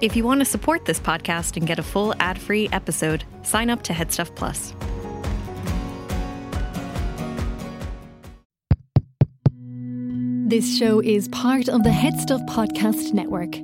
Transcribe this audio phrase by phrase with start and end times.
[0.00, 3.68] If you want to support this podcast and get a full ad free episode, sign
[3.68, 4.74] up to Headstuff Plus.
[10.48, 13.56] This show is part of the Headstuff Podcast Network.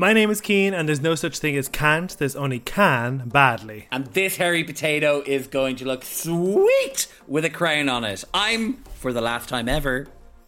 [0.00, 3.86] My name is Keen, and there's no such thing as can't, there's only can badly.
[3.92, 8.24] And this hairy potato is going to look sweet with a crown on it.
[8.32, 10.06] I'm, for the last time ever,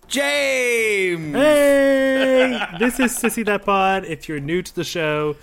[0.08, 1.34] James!
[1.34, 2.66] Hey!
[2.78, 4.06] this is Sissy That Pod.
[4.06, 5.36] If you're new to the show,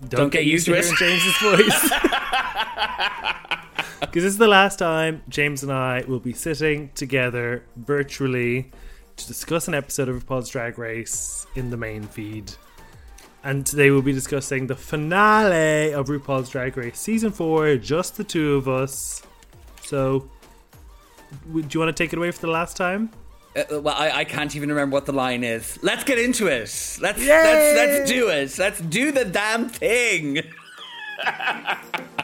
[0.00, 0.82] Don't don't get used to it.
[0.82, 1.92] hearing James's voice.
[4.00, 8.70] Because this is the last time James and I will be sitting together virtually
[9.16, 12.50] to discuss an episode of RuPaul's Drag Race in the main feed.
[13.44, 18.22] And today we'll be discussing the finale of RuPaul's Drag Race Season 4, just the
[18.22, 19.22] two of us.
[19.82, 20.28] So,
[21.52, 23.10] do you want to take it away for the last time?
[23.56, 25.76] Uh, well, I, I can't even remember what the line is.
[25.82, 26.98] Let's get into it.
[27.00, 27.26] Let's Yay!
[27.26, 28.58] let's let's do it.
[28.58, 30.42] Let's do the damn thing.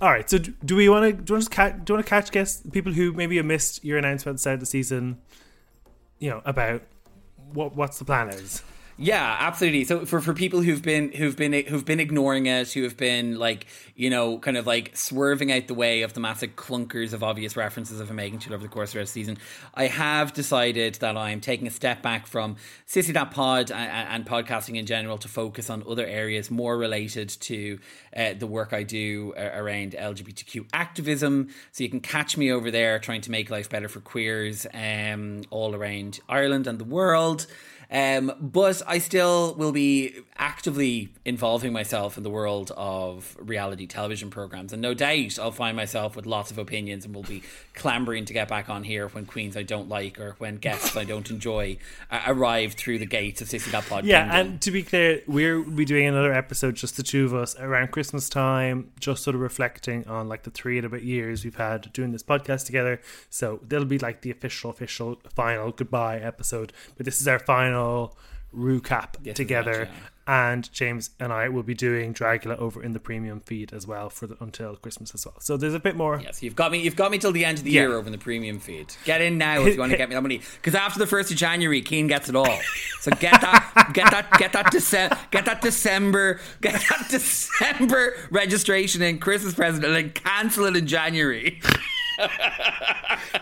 [0.00, 0.28] All right.
[0.28, 2.30] So, do, we want to do you want to catch do you want to catch
[2.30, 5.18] guess people who maybe have missed your announcement at the start of the season?
[6.18, 6.82] You know about
[7.52, 8.62] what what's the plan is.
[9.02, 9.84] Yeah, absolutely.
[9.84, 13.38] So for, for people who've been who've been who've been ignoring it, who have been
[13.38, 17.22] like you know kind of like swerving out the way of the massive clunkers of
[17.22, 19.38] obvious references I've been making over the course of of the season,
[19.72, 22.56] I have decided that I'm taking a step back from
[22.86, 27.30] Sissy That Pod and, and podcasting in general to focus on other areas more related
[27.30, 27.78] to
[28.14, 31.48] uh, the work I do uh, around LGBTQ activism.
[31.72, 35.40] So you can catch me over there trying to make life better for queers um,
[35.48, 37.46] all around Ireland and the world.
[37.90, 44.30] Um, but I still will be actively involving myself in the world of reality television
[44.30, 47.42] programs, and no doubt I'll find myself with lots of opinions, and will be
[47.74, 51.04] clambering to get back on here when queens I don't like or when guests I
[51.04, 51.78] don't enjoy
[52.10, 54.04] uh, arrive through the gates of Sissy That Pod.
[54.04, 54.52] Yeah, Kingdom.
[54.52, 57.90] and to be clear, we're be doing another episode, just the two of us, around
[57.90, 61.56] Christmas time, just sort of reflecting on like the three and a bit years we've
[61.56, 63.00] had doing this podcast together.
[63.30, 66.72] So there'll be like the official, official, final goodbye episode.
[66.96, 67.79] But this is our final
[68.54, 69.88] recap This together.
[69.90, 69.98] yeah.
[70.26, 74.08] And James and I will be doing Dragula over in the premium feed as well
[74.10, 75.34] for the, until Christmas as well.
[75.40, 76.20] So there's a bit more.
[76.22, 76.78] Yes, you've got me.
[76.82, 77.80] You've got me till the end of the Yeah.
[77.82, 78.94] year over in the premium feed.
[79.04, 80.40] Get in now if you want to get me that money.
[80.56, 82.58] Because after the first of January, Keen gets it all.
[83.00, 89.02] So get that, get that, get that December, get that December, get that December registration
[89.02, 91.60] and Christmas present, and then cancel it in January.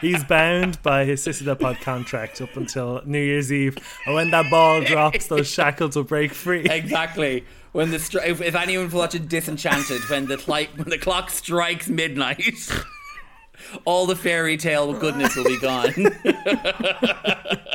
[0.01, 3.79] He's bound by his Sissy Pod contract up until New Year's Eve.
[4.07, 6.65] And when that ball drops, those shackles will break free.
[6.65, 7.45] exactly.
[7.73, 11.89] When the stri- if, if anyone's watching Disenchanted, when the cli- when the clock strikes
[11.89, 12.71] midnight.
[13.85, 15.93] All the fairy tale goodness will be gone.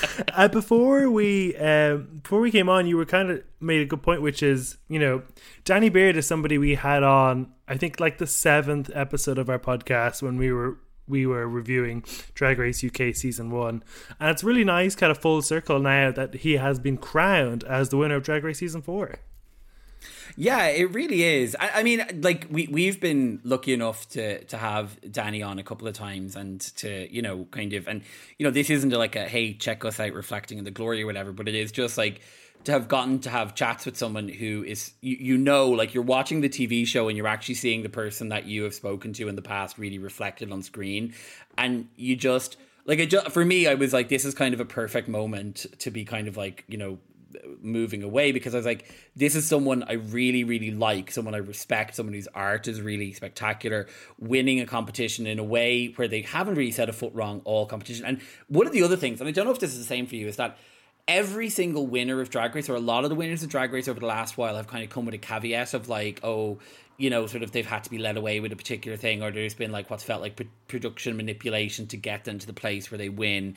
[0.34, 4.02] Uh, before we um, before we came on, you were kind of made a good
[4.02, 5.22] point, which is you know
[5.64, 7.52] Danny Beard is somebody we had on.
[7.68, 12.04] I think like the seventh episode of our podcast when we were we were reviewing
[12.34, 13.82] Drag Race UK season one,
[14.18, 17.88] and it's really nice, kind of full circle now that he has been crowned as
[17.88, 19.16] the winner of Drag Race season four.
[20.36, 21.56] Yeah, it really is.
[21.58, 25.62] I, I mean, like we we've been lucky enough to to have Danny on a
[25.62, 28.02] couple of times, and to you know kind of and
[28.38, 31.06] you know this isn't like a hey check us out reflecting in the glory or
[31.06, 32.20] whatever, but it is just like
[32.64, 36.02] to have gotten to have chats with someone who is you, you know like you're
[36.02, 39.28] watching the TV show and you're actually seeing the person that you have spoken to
[39.28, 41.14] in the past really reflected on screen,
[41.58, 42.56] and you just
[42.86, 45.66] like it just, for me I was like this is kind of a perfect moment
[45.80, 46.98] to be kind of like you know
[47.60, 51.38] moving away because I was like, this is someone I really, really like, someone I
[51.38, 53.86] respect, someone whose art is really spectacular,
[54.18, 57.66] winning a competition in a way where they haven't really set a foot wrong all
[57.66, 58.04] competition.
[58.04, 60.06] And one of the other things, and I don't know if this is the same
[60.06, 60.58] for you, is that
[61.08, 63.88] every single winner of Drag Race, or a lot of the winners of Drag Race
[63.88, 66.58] over the last while, have kind of come with a caveat of like, oh,
[66.98, 69.30] you know, sort of they've had to be led away with a particular thing, or
[69.30, 72.98] there's been like what's felt like production manipulation to get them to the place where
[72.98, 73.56] they win.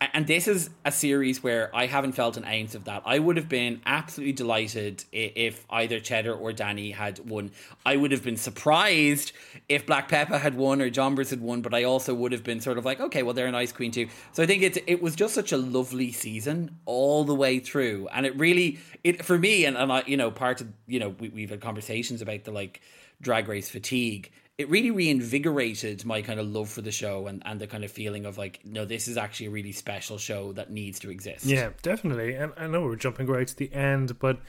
[0.00, 3.02] And this is a series where I haven't felt an ounce of that.
[3.04, 7.50] I would have been absolutely delighted if either Cheddar or Danny had won.
[7.84, 9.32] I would have been surprised
[9.68, 12.60] if Black Peppa had won or Jonbers had won, but I also would have been
[12.60, 14.08] sort of like, okay, well, they're a nice queen too.
[14.30, 18.06] So I think it's it was just such a lovely season all the way through,
[18.12, 21.08] and it really it for me and and I, you know part of you know
[21.08, 22.80] we, we've had conversations about the like
[23.20, 27.60] drag race fatigue it really reinvigorated my kind of love for the show and, and
[27.60, 30.68] the kind of feeling of like, no, this is actually a really special show that
[30.72, 31.44] needs to exist.
[31.46, 32.34] Yeah, definitely.
[32.34, 34.40] And I know we're jumping right to the end, but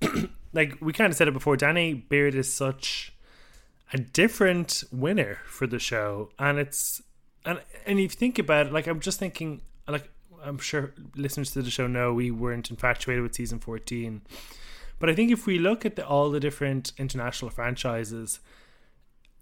[0.52, 1.56] like we kind of said it before.
[1.56, 3.12] Danny Beard is such
[3.92, 7.02] a different winner for the show, and it's
[7.44, 10.08] and and if you think about it, like I'm just thinking, like
[10.44, 14.22] I'm sure listeners to the show know we weren't infatuated with season 14,
[15.00, 18.40] but I think if we look at the, all the different international franchises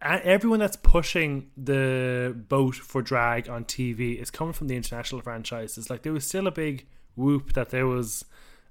[0.02, 5.90] everyone that's pushing the boat for drag on TV is coming from the international franchises.
[5.90, 6.86] Like there was still a big
[7.16, 8.24] whoop that there was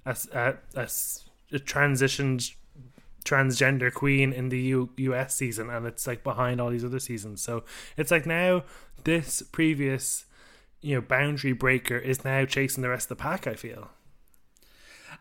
[0.04, 2.54] a, a, a, a transitioned
[3.24, 7.42] transgender queen in the U- US season, and it's like behind all these other seasons.
[7.42, 7.64] So
[7.96, 8.64] it's like now
[9.04, 10.24] this previous
[10.80, 13.46] you know boundary breaker is now chasing the rest of the pack.
[13.46, 13.90] I feel.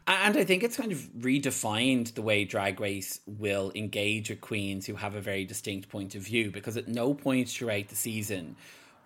[0.10, 4.88] And I think it's kind of redefined the way Drag Race will engage with queens
[4.88, 8.56] who have a very distinct point of view because at no point throughout the season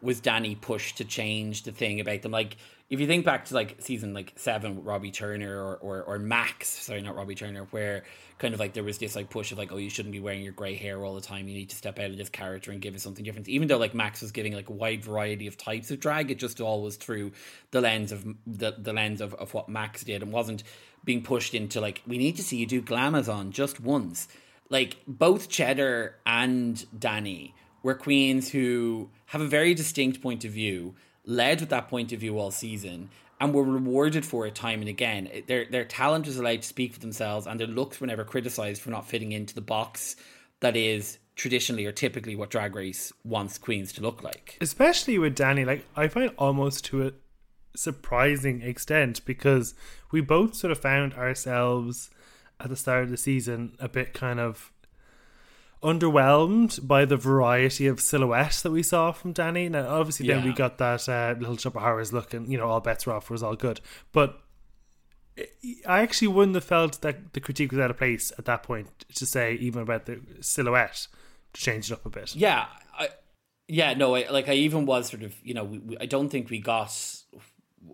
[0.01, 2.31] was Danny pushed to change the thing about them.
[2.31, 2.55] Like,
[2.89, 6.19] if you think back to like season like seven with Robbie Turner or, or, or
[6.19, 8.03] Max, sorry, not Robbie Turner, where
[8.37, 10.41] kind of like there was this like push of like, oh, you shouldn't be wearing
[10.41, 11.47] your grey hair all the time.
[11.49, 13.49] You need to step out of this character and give us something different.
[13.49, 16.39] Even though like Max was giving like a wide variety of types of drag, it
[16.39, 17.31] just all was through
[17.71, 20.63] the lens of the, the lens of, of what Max did and wasn't
[21.03, 24.27] being pushed into like we need to see you do glamazon just once.
[24.69, 27.53] Like both Cheddar and Danny
[27.83, 30.95] were queens who have a very distinct point of view,
[31.25, 33.09] led with that point of view all season,
[33.39, 35.29] and were rewarded for it time and again.
[35.47, 38.81] Their their talent was allowed to speak for themselves, and their looks were never criticized
[38.81, 40.15] for not fitting into the box
[40.61, 44.57] that is traditionally or typically what Drag Race wants queens to look like.
[44.61, 47.11] Especially with Danny, like I find almost to a
[47.75, 49.73] surprising extent because
[50.11, 52.09] we both sort of found ourselves
[52.59, 54.71] at the start of the season a bit kind of
[55.83, 59.67] underwhelmed by the variety of silhouettes that we saw from Danny.
[59.67, 60.35] Now, obviously, yeah.
[60.35, 63.13] then we got that uh, little Chuppa Horrors look, and you know, all bets were
[63.13, 63.81] off, was all good.
[64.13, 64.39] But
[65.85, 68.87] I actually wouldn't have felt that the critique was out of place at that point
[69.15, 71.07] to say even about the silhouette
[71.53, 72.35] to change it up a bit.
[72.35, 72.67] Yeah,
[72.97, 73.09] I,
[73.67, 76.29] yeah, no, I, like I even was sort of, you know, we, we, I don't
[76.29, 76.95] think we got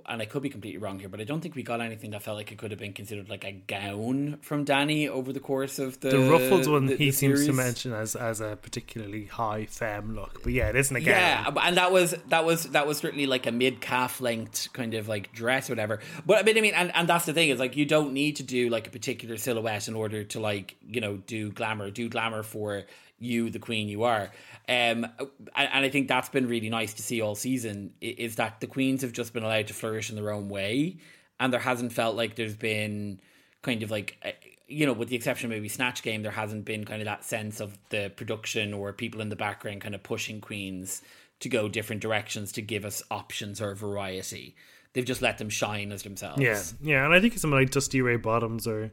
[0.05, 2.23] and I could be completely wrong here, but I don't think we got anything that
[2.23, 5.79] felt like it could have been considered like a gown from Danny over the course
[5.79, 6.87] of the the ruffles one.
[6.87, 10.69] The, he the seems to mention as as a particularly high femme look, but yeah,
[10.69, 11.09] it isn't a gown.
[11.09, 14.93] Yeah, and that was that was that was certainly like a mid calf length kind
[14.93, 15.99] of like dress or whatever.
[16.25, 18.37] But I mean, I mean, and, and that's the thing is like you don't need
[18.37, 22.09] to do like a particular silhouette in order to like you know do glamour, do
[22.09, 22.85] glamour for
[23.19, 24.31] you, the queen you are.
[24.67, 25.07] Um,
[25.55, 29.01] and I think that's been really nice to see all season is that the queens
[29.01, 30.97] have just been allowed to flourish in their own way,
[31.39, 33.19] and there hasn't felt like there's been
[33.61, 34.31] kind of like uh,
[34.69, 37.25] you know, with the exception of maybe Snatch Game, there hasn't been kind of that
[37.25, 41.01] sense of the production or people in the background kind of pushing queens
[41.39, 44.55] to go different directions to give us options or variety.
[44.93, 46.41] They've just let them shine as themselves.
[46.41, 48.91] Yeah, yeah, and I think it's something like Dusty Ray Bottoms or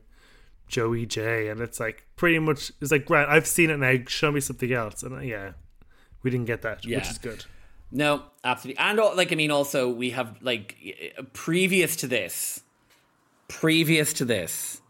[0.68, 3.30] Joey Jay, and it's like pretty much it's like Grant.
[3.30, 3.96] I've seen it now.
[4.08, 5.52] Show me something else, and uh, yeah,
[6.22, 6.98] we didn't get that, yeah.
[6.98, 7.44] which is good.
[7.90, 8.78] No, absolutely.
[8.80, 10.76] And like I mean also we have like
[11.32, 12.62] previous to this
[13.48, 14.80] previous to this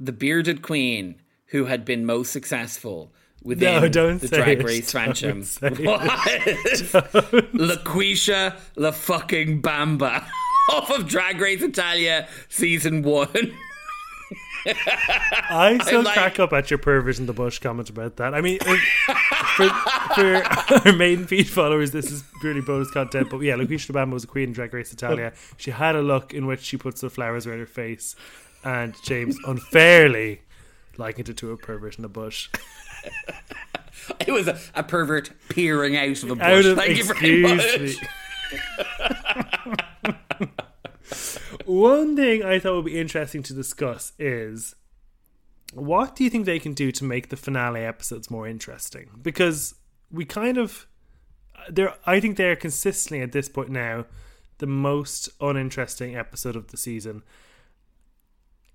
[0.00, 1.16] the bearded queen
[1.46, 3.12] who had been most successful
[3.42, 4.64] within no, don't the drag it.
[4.64, 5.70] race franchise was
[7.52, 10.26] Luquisha La fucking Bamba
[10.72, 13.28] off of Drag Race Italia season 1
[14.66, 18.34] I still like, crack up at your pervert in the bush comments about that.
[18.34, 19.68] I mean, for,
[20.14, 23.30] for our main feed followers, this is purely bonus content.
[23.30, 25.32] But yeah, Luquisha Lubamba was a queen in Drag Race Italia.
[25.56, 28.16] She had a look in which she puts the flowers around her face,
[28.64, 30.42] and James unfairly
[30.96, 32.48] likened it to a pervert in the bush.
[34.26, 36.66] it was a, a, pervert peering out of a bush.
[36.66, 37.96] Of, Thank you very much.
[41.64, 44.74] One thing I thought would be interesting to discuss is
[45.72, 49.08] what do you think they can do to make the finale episodes more interesting?
[49.22, 49.74] Because
[50.10, 50.86] we kind of
[51.68, 54.04] they're I think they're consistently at this point now
[54.58, 57.22] the most uninteresting episode of the season.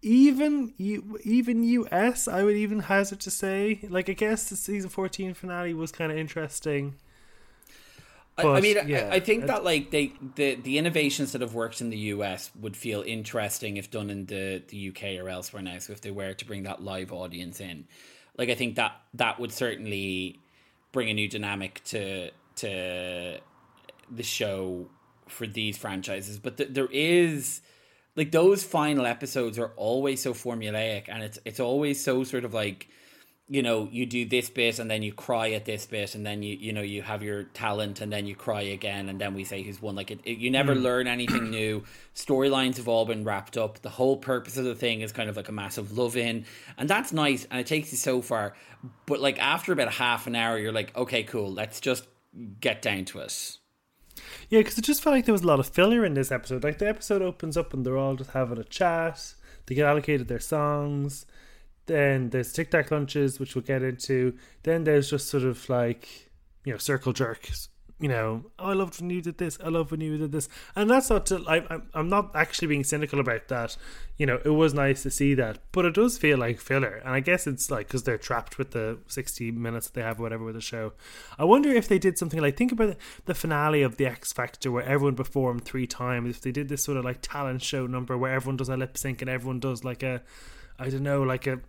[0.01, 3.79] Even you, even US, I would even hazard to say.
[3.89, 6.95] Like I guess the season fourteen finale was kind of interesting.
[8.43, 11.53] But, I mean, yeah, I, I think that like they the the innovations that have
[11.53, 15.61] worked in the US would feel interesting if done in the the UK or elsewhere
[15.61, 15.79] now.
[15.79, 17.87] So if they were to bring that live audience in,
[18.37, 20.39] like I think that that would certainly
[20.91, 23.39] bring a new dynamic to to
[24.11, 24.87] the show
[25.27, 26.39] for these franchises.
[26.39, 27.61] But th- there is
[28.15, 32.53] like those final episodes are always so formulaic, and it's it's always so sort of
[32.53, 32.89] like
[33.51, 36.43] you know you do this bit and then you cry at this bit and then
[36.43, 39.43] you you know you have your talent and then you cry again and then we
[39.43, 39.95] say who's won.
[39.95, 40.83] Like it, it you never mm.
[40.83, 41.83] learn anything new.
[42.15, 43.81] Storylines have all been wrapped up.
[43.81, 46.45] The whole purpose of the thing is kind of like a massive love in
[46.77, 48.53] and that's nice and it takes you so far.
[49.07, 51.51] But like after about a half an hour you're like okay cool.
[51.51, 52.07] Let's just
[52.61, 53.57] get down to it
[54.49, 56.63] yeah because it just felt like there was a lot of filler in this episode.
[56.63, 59.33] Like the episode opens up and they're all just having a chat.
[59.65, 61.25] They get allocated their songs
[61.89, 64.37] then there's tic tac lunches, which we'll get into.
[64.63, 66.29] Then there's just sort of like,
[66.63, 67.69] you know, circle jerks.
[68.01, 69.57] You know, oh, I loved when you did this.
[69.61, 71.43] I love when you did this, and that's not to.
[71.45, 73.75] I, I'm not actually being cynical about that.
[74.15, 77.13] You know, it was nice to see that, but it does feel like filler, and
[77.13, 80.55] I guess it's like because they're trapped with the 60 minutes they have, whatever, with
[80.55, 80.93] the show.
[81.37, 84.71] I wonder if they did something like think about the finale of the X Factor
[84.71, 86.29] where everyone performed three times.
[86.29, 88.97] If they did this sort of like talent show number where everyone does a lip
[88.97, 90.21] sync and everyone does like a,
[90.79, 91.59] I don't know, like a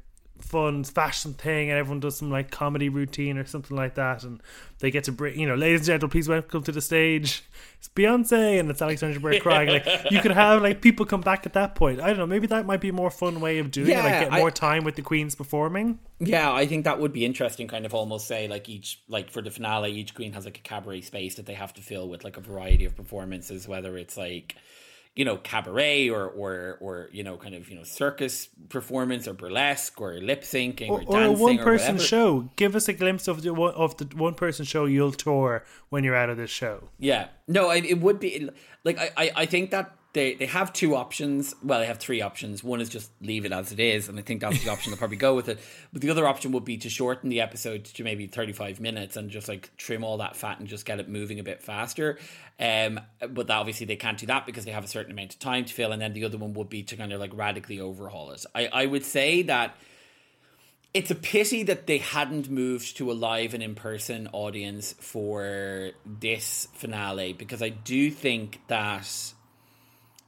[0.41, 4.43] fun fashion thing and everyone does some like comedy routine or something like that and
[4.79, 7.45] they get to bring you know ladies and gentlemen please welcome to the stage
[7.81, 9.71] it's Beyonce and it's Alexandra Burke crying.
[9.71, 11.99] Like you could have like people come back at that point.
[11.99, 14.05] I don't know maybe that might be a more fun way of doing yeah, it
[14.05, 15.99] like get more I, time with the queens performing.
[16.19, 19.41] Yeah I think that would be interesting kind of almost say like each like for
[19.41, 22.23] the finale each queen has like a cabaret space that they have to fill with
[22.23, 24.57] like a variety of performances whether it's like
[25.17, 29.35] you know cabaret or or or you know kind of you know circus performance or
[29.35, 32.49] burlesque or lip syncing or, or, or, a one person show.
[32.57, 36.15] Give us a glimpse of the of the one person show you'll tour when you're
[36.15, 36.89] out of this show.
[36.99, 38.49] Yeah, no, it would be
[38.85, 41.55] like I I, I think that they they have two options.
[41.63, 42.65] Well, they have three options.
[42.65, 44.99] One is just leave it as it is, and I think that's the option they'll
[44.99, 45.61] probably go with it.
[45.93, 49.17] But the other option would be to shorten the episode to maybe thirty five minutes
[49.17, 52.19] and just like trim all that fat and just get it moving a bit faster.
[52.59, 55.65] Um, but obviously they can't do that because they have a certain amount of time
[55.65, 55.93] to fill.
[55.93, 58.45] And then the other one would be to kind of like radically overhaul it.
[58.55, 59.77] I I would say that
[60.93, 65.93] it's a pity that they hadn't moved to a live and in person audience for
[66.05, 69.33] this finale because I do think that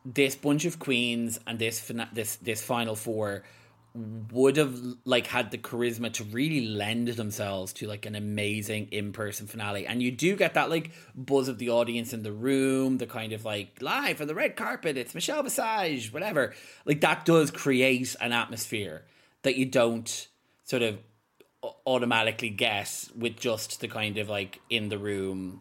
[0.04, 3.44] this bunch of queens and this fina- this this final four
[3.94, 9.47] would have like had the charisma to really lend themselves to like an amazing in-person
[9.47, 9.87] finale.
[9.87, 13.35] And you do get that like buzz of the audience in the room the kind
[13.35, 16.54] of like live for the red carpet it's michelle visage whatever.
[16.87, 19.04] Like that does create an atmosphere
[19.42, 20.28] that you don't
[20.64, 20.99] sort of
[21.87, 25.61] automatically guess with just the kind of like in the room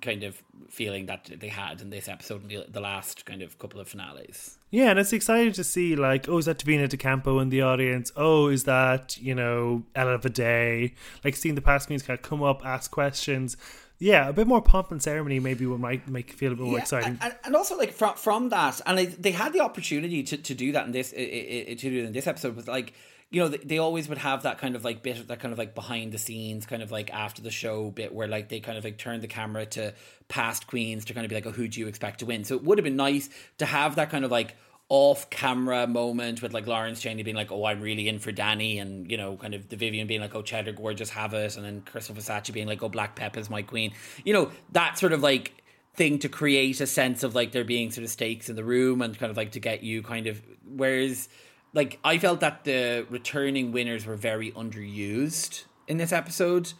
[0.00, 3.58] kind of feeling that they had in this episode and the, the last kind of
[3.58, 4.58] couple of finales.
[4.70, 7.62] Yeah, and it's exciting to see like, oh, is that Divina De Campo in the
[7.62, 8.12] audience?
[8.16, 10.94] Oh, is that you know Ella Vaday?
[11.24, 13.56] Like seeing the past queens kind of come up, ask questions.
[13.98, 16.74] Yeah, a bit more pomp and ceremony maybe would might make feel a bit more
[16.74, 17.18] yeah, exciting.
[17.22, 20.54] And, and, also like from from that, and they, they had the opportunity to, to
[20.54, 22.92] do that in this to do it in this episode with like
[23.30, 25.74] you know, they, always would have that kind of like bit, that kind of like
[25.74, 28.84] behind the scenes, kind of like after the show bit where like they kind of
[28.84, 29.92] like turn the camera to
[30.28, 32.44] past queens to kind of be like, oh, who do you expect to win?
[32.44, 33.28] So it would have been nice
[33.58, 34.54] to have that kind of like
[34.88, 38.78] off camera moment with like Lawrence Chaney being like, oh, I'm really in for Danny,
[38.78, 41.64] and you know, kind of the Vivienne being like, oh, Cheddar Gorgeous have it, and
[41.64, 43.92] then Krystal Versace being like, oh, Black Pep is my queen.
[44.24, 45.64] You know, that sort of like
[45.94, 49.00] thing to create a sense of like there being sort of stakes in the room
[49.02, 51.28] and kind of like to get you kind of whereas
[51.76, 56.72] like I felt that the returning winners were very underused in this episode,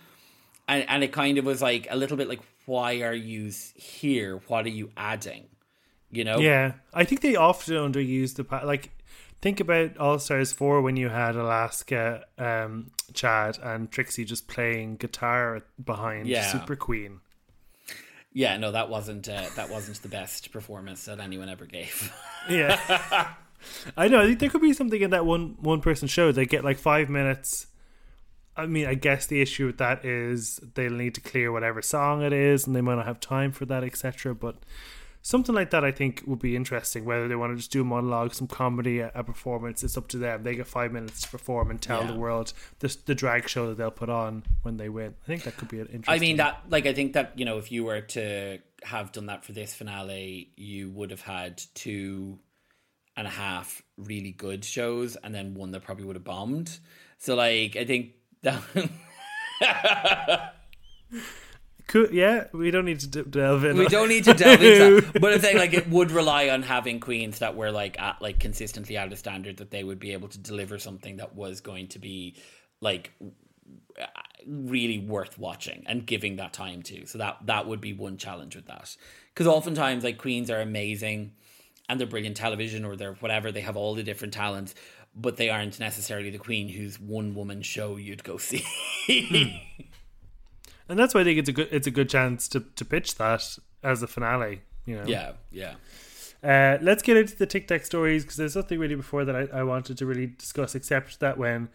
[0.66, 4.40] and and it kind of was like a little bit like, why are you here?
[4.48, 5.48] What are you adding?
[6.10, 6.38] You know?
[6.38, 8.90] Yeah, I think they often underuse the like.
[9.42, 14.96] Think about All Stars four when you had Alaska, um, Chad, and Trixie just playing
[14.96, 16.50] guitar behind yeah.
[16.50, 17.20] Super Queen.
[18.32, 22.14] Yeah, no, that wasn't uh, that wasn't the best performance that anyone ever gave.
[22.48, 23.34] yeah.
[23.96, 24.20] I know.
[24.20, 26.32] I think there could be something in that one one person show.
[26.32, 27.66] They get like five minutes.
[28.56, 32.22] I mean, I guess the issue with that is they'll need to clear whatever song
[32.22, 34.34] it is, and they might not have time for that, etc.
[34.34, 34.56] But
[35.26, 37.04] something like that, I think, would be interesting.
[37.04, 40.06] Whether they want to just do a monologue, some comedy, a, a performance, it's up
[40.08, 40.44] to them.
[40.44, 42.12] They get five minutes to perform and tell yeah.
[42.12, 45.14] the world the, the drag show that they'll put on when they win.
[45.24, 46.14] I think that could be an interesting.
[46.14, 49.26] I mean, that like I think that you know, if you were to have done
[49.26, 52.38] that for this finale, you would have had two
[53.16, 56.78] and a half really good shows and then one that probably would have bombed.
[57.18, 58.62] So like I think that
[61.88, 62.08] Cool.
[62.12, 63.76] Yeah, we don't need to delve in.
[63.76, 65.20] We don't need to delve into that.
[65.20, 68.40] But I'm saying like it would rely on having queens that were like at like
[68.40, 71.88] consistently out of standard that they would be able to deliver something that was going
[71.88, 72.36] to be
[72.80, 73.12] like
[74.00, 74.06] uh,
[74.46, 77.06] really worth watching and giving that time to.
[77.06, 78.96] So that that would be one challenge with that.
[79.32, 81.34] Because oftentimes like queens are amazing
[81.88, 84.74] and they're brilliant television or they're whatever they have all the different talents
[85.16, 88.64] but they aren't necessarily the queen whose one woman show you'd go see.
[90.88, 93.16] and that's why I think it's a good it's a good chance to to pitch
[93.16, 94.60] that as a finale.
[94.84, 95.04] You know.
[95.06, 95.74] Yeah, yeah.
[96.44, 99.48] Uh, let's get into the Tic Tac stories because there's nothing really before that I,
[99.52, 101.70] I wanted to really discuss except that when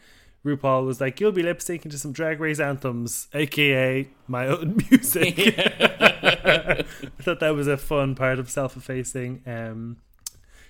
[0.45, 4.77] RuPaul was like, "You'll be lip syncing to some Drag Race anthems, aka my own
[4.89, 6.83] music." I
[7.19, 9.97] thought that was a fun part of self-effacing um,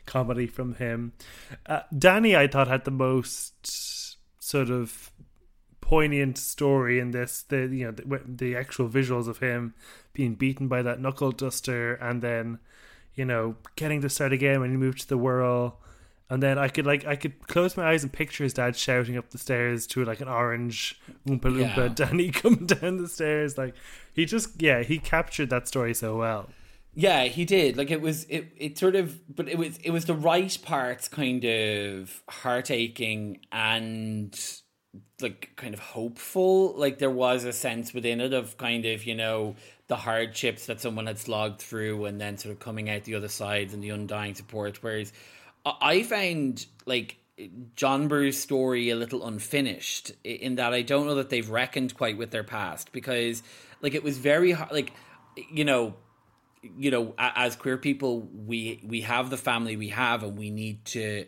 [0.06, 1.14] comedy from him.
[1.66, 5.12] Uh, Danny, I thought had the most sort of
[5.80, 7.44] poignant story in this.
[7.44, 9.74] The you know the, the actual visuals of him
[10.14, 12.60] being beaten by that knuckle duster, and then
[13.16, 15.80] you know getting to start again when he moved to the whirl
[16.32, 19.18] and then I could like I could close my eyes and picture his dad shouting
[19.18, 20.98] up the stairs to like an orange
[21.28, 21.88] Oompa Loompa Yeah.
[21.94, 23.58] Danny coming down the stairs.
[23.58, 23.76] Like
[24.14, 26.50] he just yeah, he captured that story so well.
[26.94, 27.76] Yeah, he did.
[27.76, 31.10] Like it was it it sort of but it was it was the right parts
[31.10, 34.34] kind of heart aching and
[35.22, 36.74] like kind of hopeful.
[36.78, 39.56] Like there was a sense within it of kind of, you know,
[39.88, 43.28] the hardships that someone had slogged through and then sort of coming out the other
[43.28, 44.82] side and the undying support.
[44.82, 45.12] Whereas
[45.66, 47.18] I found like
[47.76, 52.32] Jonbers' story a little unfinished in that I don't know that they've reckoned quite with
[52.32, 53.42] their past because
[53.82, 54.94] like it was very hard like
[55.52, 55.96] you know
[56.78, 60.86] you know as queer people we we have the family we have and we need
[60.86, 61.26] to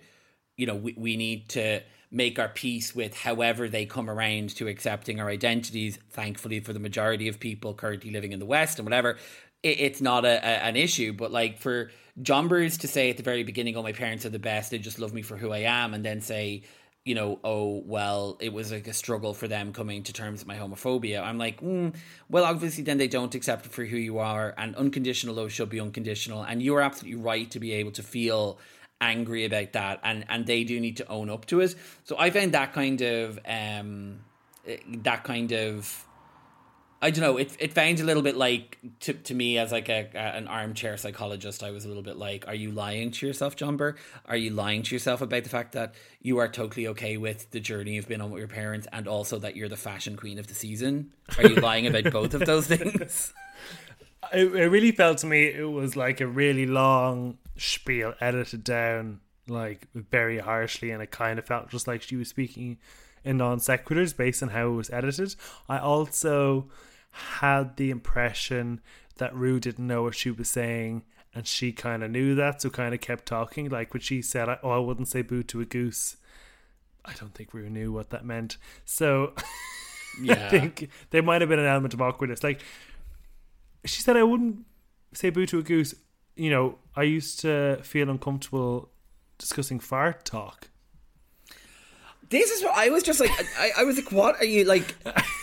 [0.55, 4.67] you know we, we need to make our peace with however they come around to
[4.67, 8.85] accepting our identities thankfully for the majority of people currently living in the west and
[8.85, 9.17] whatever
[9.63, 11.89] it, it's not a, a an issue but like for
[12.21, 14.99] Jonbers to say at the very beginning oh my parents are the best they just
[14.99, 16.63] love me for who i am and then say
[17.05, 20.47] you know, oh, well, it was like a struggle for them coming to terms with
[20.47, 21.21] my homophobia.
[21.21, 21.93] I'm like, mm,
[22.29, 25.69] well, obviously, then they don't accept it for who you are, and unconditional love should
[25.69, 26.43] be unconditional.
[26.43, 28.57] And you are absolutely right to be able to feel
[29.01, 31.75] angry about that, and and they do need to own up to it.
[32.05, 34.19] So I found that kind of um,
[34.65, 36.05] eh, that kind of
[37.03, 37.35] I don't know.
[37.35, 40.47] It it found a little bit like to to me as like a, a an
[40.47, 41.61] armchair psychologist.
[41.61, 43.97] I was a little bit like, are you lying to yourself, Jonbers?
[44.25, 47.59] Are you lying to yourself about the fact that you are totally okay with the
[47.59, 50.47] journey you've been on with your parents, and also that you're the fashion queen of
[50.47, 51.11] the season?
[51.37, 53.33] Are you lying about both of those things?
[54.31, 59.19] It, it really felt to me it was like a really long spiel edited down
[59.49, 62.77] like very harshly and it kind of felt just like she was speaking
[63.25, 65.35] in non sequiturs based on how it was edited.
[65.67, 66.69] I also
[67.13, 68.81] had the impression
[69.17, 72.69] that Rue didn't know what she was saying and she kind of knew that so
[72.69, 75.65] kind of kept talking like when she said oh I wouldn't say boo to a
[75.65, 76.17] goose
[77.05, 79.33] I don't think Rue knew what that meant so
[80.21, 80.33] Yeah.
[80.33, 82.43] I think there might have been an element of awkwardness.
[82.43, 82.61] Like
[83.85, 84.65] she said, I wouldn't
[85.13, 85.95] say boo to a goose.
[86.35, 88.89] You know, I used to feel uncomfortable
[89.37, 90.69] discussing fart talk.
[92.33, 93.29] This is what I was just like.
[93.59, 94.95] I, I was like, what are you like?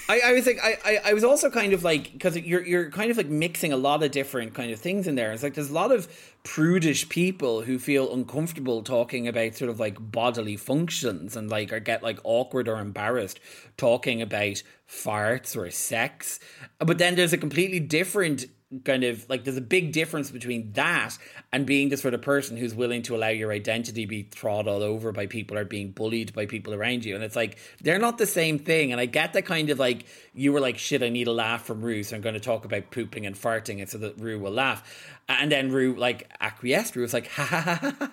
[0.09, 2.91] I, I was like, I, I, I was also kind of like because you're you're
[2.91, 5.31] kind of like mixing a lot of different kind of things in there.
[5.31, 6.09] It's like there's a lot of
[6.43, 11.79] prudish people who feel uncomfortable talking about sort of like bodily functions and like or
[11.79, 13.39] get like awkward or embarrassed
[13.77, 16.41] talking about farts or sex.
[16.81, 18.47] But then there's a completely different
[18.85, 21.19] kind of like there's a big difference between that
[21.53, 24.83] and being the sort of person who's willing to allow your identity be trod all
[24.83, 28.17] over by people or being bullied by people around you and it's like they're not
[28.19, 31.09] the same thing and i get that kind of like you were like shit i
[31.09, 33.89] need a laugh from rue so i'm going to talk about pooping and farting and
[33.91, 37.61] so that rue will laugh and then rue like acquiesced rue was like ha ha
[37.61, 38.11] ha ha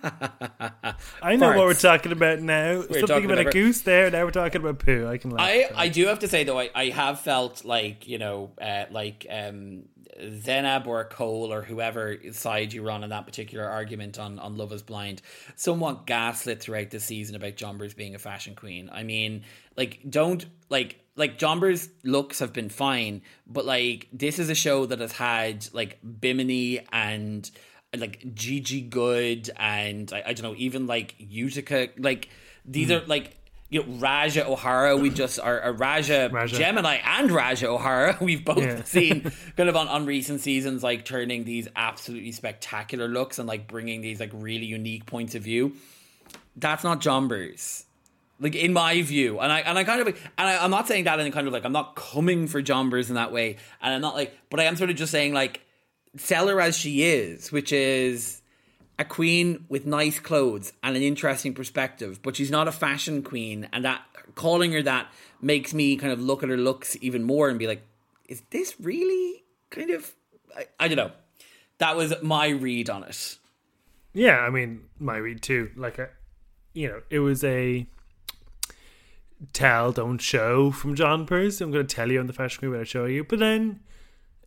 [0.60, 2.78] ha ha I know what we're talking about now.
[2.78, 4.10] We're something talking about, about- a goose there.
[4.12, 5.08] Now we're talking about poo.
[5.08, 5.46] I can laugh.
[5.46, 8.86] I, I do have to say though I, I have felt like you know uh,
[8.92, 9.84] like um,
[10.20, 14.58] Zanab or Cole or whoever side you were on in that particular argument on, on
[14.58, 15.22] Love Is Blind
[15.56, 18.90] somewhat gaslit throughout the season about Jonbers being a fashion queen.
[18.92, 19.44] I mean
[19.76, 24.86] like don't like like Jonbers looks have been fine but like this is a show
[24.86, 27.50] that has had like Bimini and
[27.96, 32.30] like Gigi Goode and I, I don't know even like Utica like
[32.66, 32.96] these hmm.
[32.96, 33.38] are like
[33.70, 36.58] you know Ra'Jah O'Hara we just are Raja, Raja.
[36.58, 38.84] Gemini and Ra'Jah O'Hara we've both Yeah.
[38.84, 39.22] seen
[39.58, 44.02] kind of on, on recent seasons like turning these absolutely spectacular looks and like bringing
[44.02, 45.74] these like really unique points of view
[46.56, 47.84] that's not Jonbers
[48.40, 50.88] like in my view and i and i kind of like and I, i'm not
[50.88, 53.94] saying that in kind of like i'm not coming for jonbers in that way and
[53.96, 55.62] i'm not like but i am sort of just saying like
[56.18, 58.42] sell her as she is which is
[59.00, 63.68] a queen with nice clothes and an interesting perspective but she's not a fashion queen
[63.72, 64.02] and that
[64.36, 65.08] calling her that
[65.42, 67.84] makes me kind of look at her looks even more and be like
[68.28, 70.14] is this really kind of
[70.58, 71.12] i, I don't know
[71.78, 73.38] that was my read on it
[74.18, 75.70] yeah, I mean, my read too.
[75.76, 76.08] Like, I,
[76.74, 77.86] you know, it was a
[79.54, 81.62] tell, don't show from Jonbers.
[81.62, 83.24] I'm going to tell you on the fashion queen when I show you.
[83.24, 83.82] But then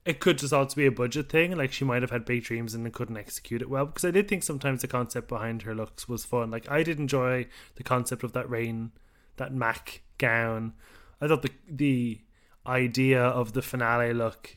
[0.04, 1.56] it could just also be a budget thing.
[1.56, 3.86] Like she might have had big dreams and couldn't execute it well.
[3.86, 6.50] Because I did think sometimes the concept behind her looks was fun.
[6.50, 8.92] Like I did enjoy the concept of that rain,
[9.36, 10.72] that Mac gown.
[11.20, 12.20] I thought the the
[12.66, 14.56] idea of the finale look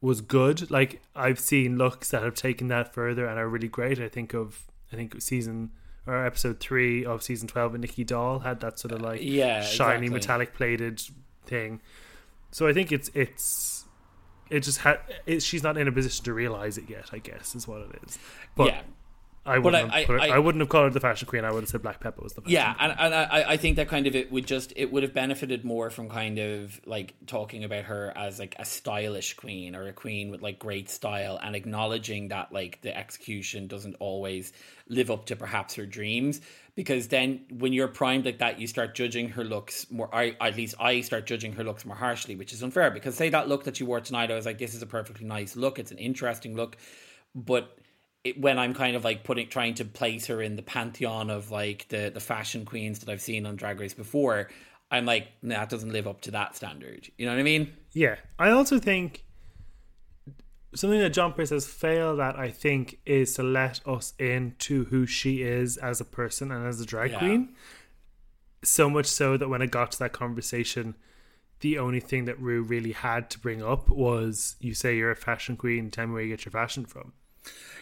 [0.00, 0.70] was good.
[0.70, 4.00] Like I've seen looks that have taken that further and are really great.
[4.00, 5.70] I think of I think season
[6.06, 9.62] or episode three of season twelve, and Nicky Doll had that sort of like yeah,
[9.62, 10.08] shiny exactly.
[10.08, 11.00] metallic plated
[11.46, 11.80] thing.
[12.50, 13.77] So I think it's it's
[14.50, 17.10] it just had it, she's not in a position to realize it yet.
[17.12, 18.18] I guess is what it is.
[18.56, 18.80] But yeah.
[19.48, 19.92] I wouldn't.
[19.92, 21.44] I- have put her- I- I, wouldn't have called her the fashion queen.
[21.44, 22.90] I would have said Black Peppa was the fashion Yeah, queen.
[22.90, 25.64] and, and I, I think that kind of it would just it would have benefited
[25.64, 29.92] more from kind of like talking about her as like a stylish queen or a
[29.92, 34.52] queen with like great style and acknowledging that like the execution doesn't always
[34.88, 36.40] live up to perhaps her dreams
[36.74, 40.56] because then when you're primed like that you start judging her looks more I at
[40.56, 43.64] least I start judging her looks more harshly which is unfair because say that look
[43.64, 45.98] that you wore tonight I was like this is a perfectly nice look it's an
[45.98, 46.76] interesting look
[47.34, 47.76] but
[48.24, 51.50] it, when I'm kind of like putting trying to place her in the pantheon of
[51.50, 54.48] like the the fashion queens that I've seen on Drag Race before,
[54.90, 57.08] I'm like, nah, that doesn't live up to that standard.
[57.16, 57.72] You know what I mean?
[57.92, 59.24] Yeah, I also think
[60.74, 65.42] something that Jonbers has failed at, I think, is to let us into who she
[65.42, 67.18] is as a person and as a drag Yeah.
[67.18, 67.54] queen.
[68.62, 70.96] So much so that when it got to that conversation,
[71.60, 75.16] the only thing that Rue really had to bring up was, "You say you're a
[75.16, 75.90] fashion queen.
[75.90, 77.12] Tell me where you get your fashion from."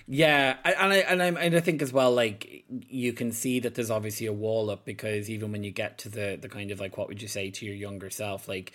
[0.08, 3.74] Yeah, and I and I and I think as well, like you can see that
[3.74, 6.78] there's obviously a wall up because even when you get to the the kind of
[6.78, 8.72] like what would you say to your younger self, like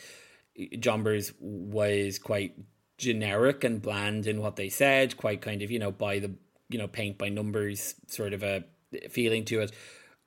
[0.59, 2.55] Jonbers was quite
[2.97, 6.31] generic and bland in what they said, quite kind of you know by the
[6.67, 8.65] you know paint by numbers sort of a
[9.09, 9.71] feeling to it,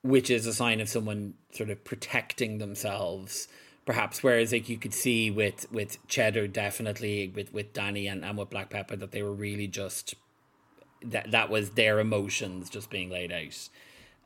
[0.03, 3.47] which is a sign of someone sort of protecting themselves.
[3.85, 8.39] Perhaps, whereas like you could see with with Cheddar, definitely with with Danny and, and
[8.39, 10.15] with Black Peppa, that they were really just
[11.11, 13.69] that that was their emotions just being laid out.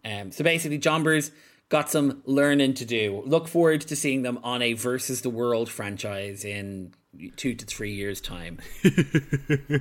[0.04, 1.30] Um, so basically, Jonbers
[1.68, 3.22] got some learning to do.
[3.26, 6.92] Look forward to seeing them on a versus the world franchise in
[7.36, 8.58] two to three years' time.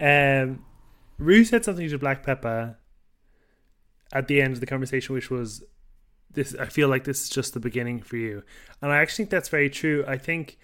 [0.00, 0.64] Um,
[1.18, 2.76] Rue said something to Black Peppa
[4.12, 5.62] at the end of the conversation, which was,
[6.30, 8.42] "This I feel like this is just the beginning for you,"
[8.82, 10.04] and I actually think that's very true.
[10.08, 10.58] I think,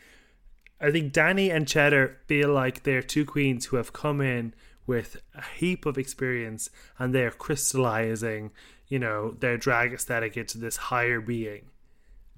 [0.81, 4.55] I think Danny and Cheddar feel like they're two queens who have come in
[4.91, 8.51] with a heap of experience and they're crystallizing,
[8.89, 11.71] you know, their drag aesthetic into this higher being,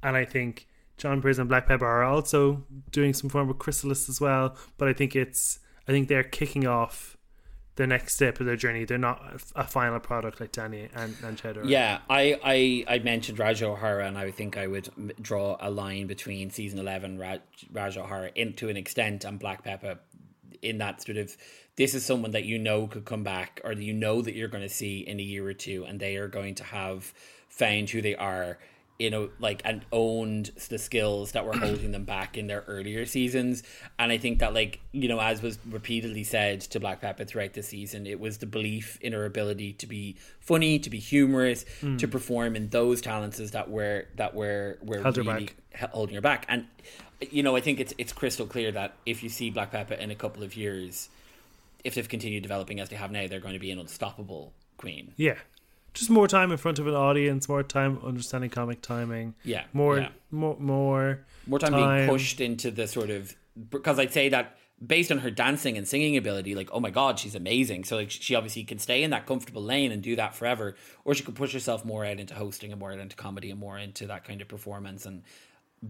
[0.03, 0.69] and I think.
[0.99, 2.63] Jonbers and Black Peppa are also
[2.93, 6.65] doing some form of chrysalis as well, but I think it's I think they're kicking
[6.65, 7.17] off
[7.77, 8.85] the next step of their journey.
[8.85, 11.65] They're not a, final product like Danny and, and Cheddar.
[11.65, 16.07] Yeah, I, I, I mentioned Raj O'Hara, and I think I would draw a line
[16.07, 17.41] between season 11, Raj,
[17.73, 19.99] Raj O'Hara, in, to an extent, and Black Peppa
[20.63, 21.37] in that sort of
[21.77, 24.63] this is someone that you know could come back or you know that you're going
[24.63, 27.13] to see in a year or two, and they are going to have
[27.49, 28.59] found who they are.
[28.99, 33.05] You know, like and owned the skills that were holding them back in their earlier
[33.05, 33.65] seasons,
[33.99, 37.55] and I think that, like you know, as was repeatedly said to Black Peppa throughout
[37.55, 41.65] the season, it was the belief in her ability to be funny, to be humorous,
[41.81, 41.97] hmm.
[41.97, 45.91] to perform in those talents that were that were were Held her really back.
[45.91, 46.47] holding her back.
[46.49, 46.67] And
[47.31, 50.11] you know, I think it's it's crystal clear that if you see Black Peppa in
[50.11, 51.09] a couple of years,
[51.85, 55.13] if they've continued developing as they have now, they're going to be an unstoppable queen.
[55.17, 55.37] Yeah.
[55.95, 59.35] Just more time in front of an audience, more time understanding comic timing.
[59.45, 60.09] Yeah, More yeah.
[60.31, 61.99] more more More time, Time.
[61.99, 63.35] being pushed into the sort of
[63.71, 67.19] because I'd say that based on her dancing and singing ability, like oh my god,
[67.19, 67.85] she's amazing.
[67.85, 71.15] So like she obviously can stay in that comfortable lane and do that forever, or
[71.15, 73.79] she could push herself more out into hosting and more out into comedy and more
[73.79, 75.23] into that kind of performance and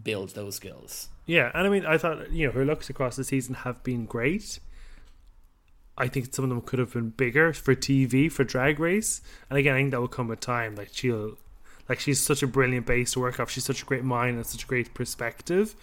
[0.03, 1.09] build those skills.
[1.27, 4.05] Yeah, and I mean I thought, you know, her looks across the season have been
[4.07, 4.59] great.
[5.97, 9.59] I think some of them could have been bigger for TV for Drag Race, and
[9.59, 10.75] again, I think that will come with time.
[10.75, 11.37] Like she'll,
[11.89, 13.51] like she's such a brilliant base to work off.
[13.51, 15.75] She's such a great mind and such a great perspective.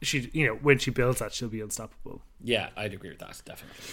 [0.00, 2.22] She, you know, when she builds that, she'll be unstoppable.
[2.42, 3.84] Yeah, I'd agree with that definitely.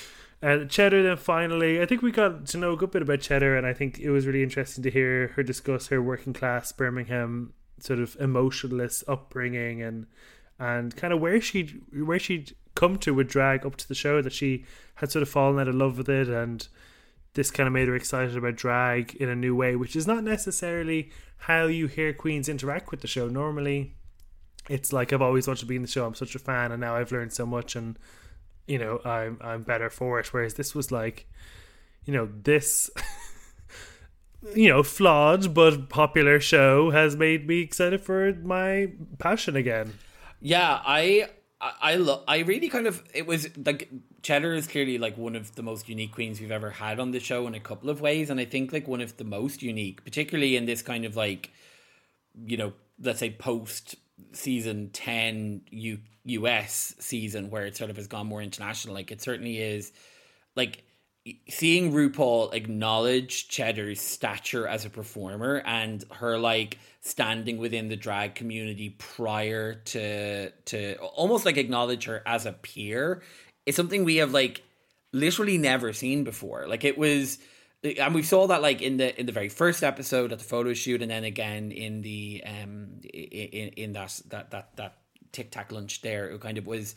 [0.43, 3.57] Uh, Cheddar, then finally, I think we got to know a good bit about Cheddar,
[3.57, 7.53] and I think it was really interesting to hear her discuss her working class Birmingham
[7.79, 10.07] sort of emotionless upbringing and
[10.57, 14.21] and kind of where she where she'd come to with drag up to the show
[14.21, 16.67] that she had sort of fallen out of love with it and
[17.33, 20.23] this kind of made her excited about drag in a new way which is not
[20.23, 23.27] necessarily how you hear queens interact with the show.
[23.27, 23.95] Normally
[24.69, 26.05] it's like I've always wanted to be in the show.
[26.05, 27.97] I'm such a fan and now I've learned so much and
[28.67, 30.33] you know I'm I'm better for it.
[30.33, 31.27] Whereas this was like
[32.05, 32.89] you know this
[34.53, 39.93] you know, flawed but popular show has made me excited for my passion again.
[40.39, 41.29] Yeah, I
[41.65, 43.89] I I, lo- I really kind of it was like
[44.21, 47.19] Cheddar is clearly like one of the most unique queens we've ever had on the
[47.19, 50.03] show in a couple of ways, and I think like one of the most unique,
[50.03, 51.51] particularly in this kind of like
[52.45, 53.95] you know let's say post
[54.31, 59.21] season 10 U- US season where it sort of has gone more international like it
[59.21, 59.91] certainly is
[60.55, 60.83] like
[61.49, 68.35] seeing RuPaul acknowledge Cheddar's stature as a performer and her like standing within the drag
[68.35, 73.21] community prior to to almost like acknowledge her as a peer
[73.65, 74.61] is something we have like
[75.13, 76.67] literally never seen before.
[76.67, 77.39] Like it was
[77.83, 80.73] and we saw that like in the in the very first episode at the photo
[80.73, 84.97] shoot and then again in the um in in that that that that
[85.31, 86.95] tic tac lunch there it kind of was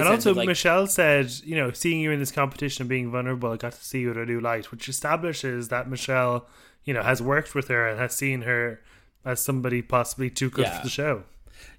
[0.00, 3.50] and also, like, Michelle said, you know, seeing you in this competition and being vulnerable,
[3.52, 6.46] I got to see you in a new light, which establishes that Michelle,
[6.84, 8.80] you know, has worked with her and has seen her
[9.24, 10.78] as somebody possibly too good Yeah.
[10.78, 11.22] for the show.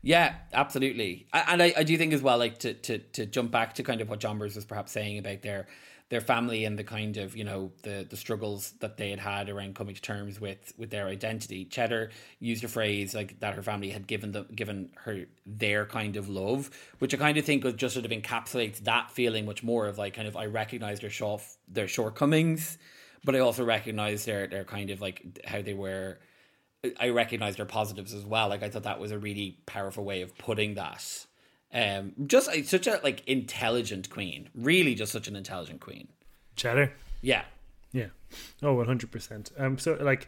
[0.01, 1.27] Yeah, absolutely.
[1.33, 4.01] And I, I do think as well, like to, to to jump back to kind
[4.01, 5.67] of what Jonbers was perhaps saying about their
[6.09, 9.49] their family and the kind of you know the the struggles that they had had
[9.49, 11.65] around coming to terms with with their identity.
[11.65, 16.15] Cheddar used a phrase like that her family had given them given her their kind
[16.15, 19.63] of love, which I kind of think was just sort of encapsulates that feeling much
[19.63, 22.77] more of like kind of I recognize their short their shortcomings,
[23.23, 26.19] but I also recognize their their kind of like how they were.
[26.99, 28.49] I recognize their positives as well.
[28.49, 31.25] Like I thought that was a really powerful way of putting that.
[31.73, 34.49] Um, just uh, such a like intelligent queen.
[34.55, 36.07] Really, just such an intelligent queen.
[36.55, 36.93] Cheddar.
[37.21, 37.43] Yeah,
[37.91, 38.07] Yeah.
[38.61, 39.51] Oh, 100%.
[39.59, 40.27] I'm so, like,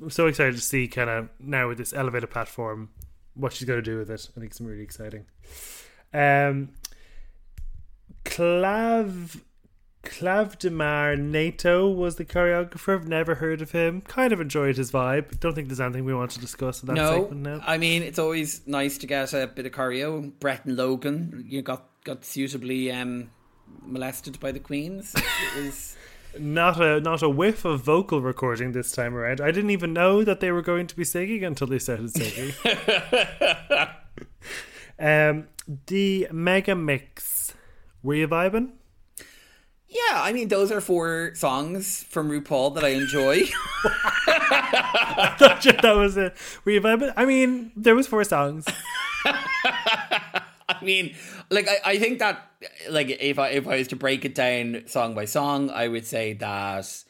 [0.00, 2.90] I'm so excited to see kind of now with this elevated platform
[3.34, 4.28] what she's going to do with it.
[4.36, 5.26] I think it's really exciting.
[6.14, 6.70] Um,
[8.24, 9.40] Clav.
[10.02, 12.94] Clav Demar Nato was the choreographer.
[12.94, 14.00] I've never heard of him.
[14.02, 15.38] Kind of enjoyed his vibe.
[15.38, 17.60] Don't think there's anything we want to discuss in that no, segment now.
[17.64, 20.32] I mean it's always nice to get a bit of choreo.
[20.40, 23.30] Brett and Logan, you got got suitably um,
[23.82, 25.14] molested by the queens.
[25.56, 25.96] Was
[26.38, 29.40] Not a not a whiff of vocal recording this time around.
[29.40, 32.54] I didn't even know that they were going to be singing until they started singing.
[34.98, 35.48] um,
[35.86, 37.52] the mega mix.
[38.02, 38.70] Were you vibing?
[39.92, 40.22] Yeah.
[40.22, 43.42] I mean those are four songs from RuPaul that I enjoy.
[44.26, 46.34] I thought that was it.
[46.64, 47.12] Vibing?
[47.16, 48.66] I mean, there was four songs.
[49.24, 51.14] I mean,
[51.50, 52.50] like I, I think that
[52.90, 56.06] like if I if I was to break it down song by song, I would
[56.06, 57.04] say that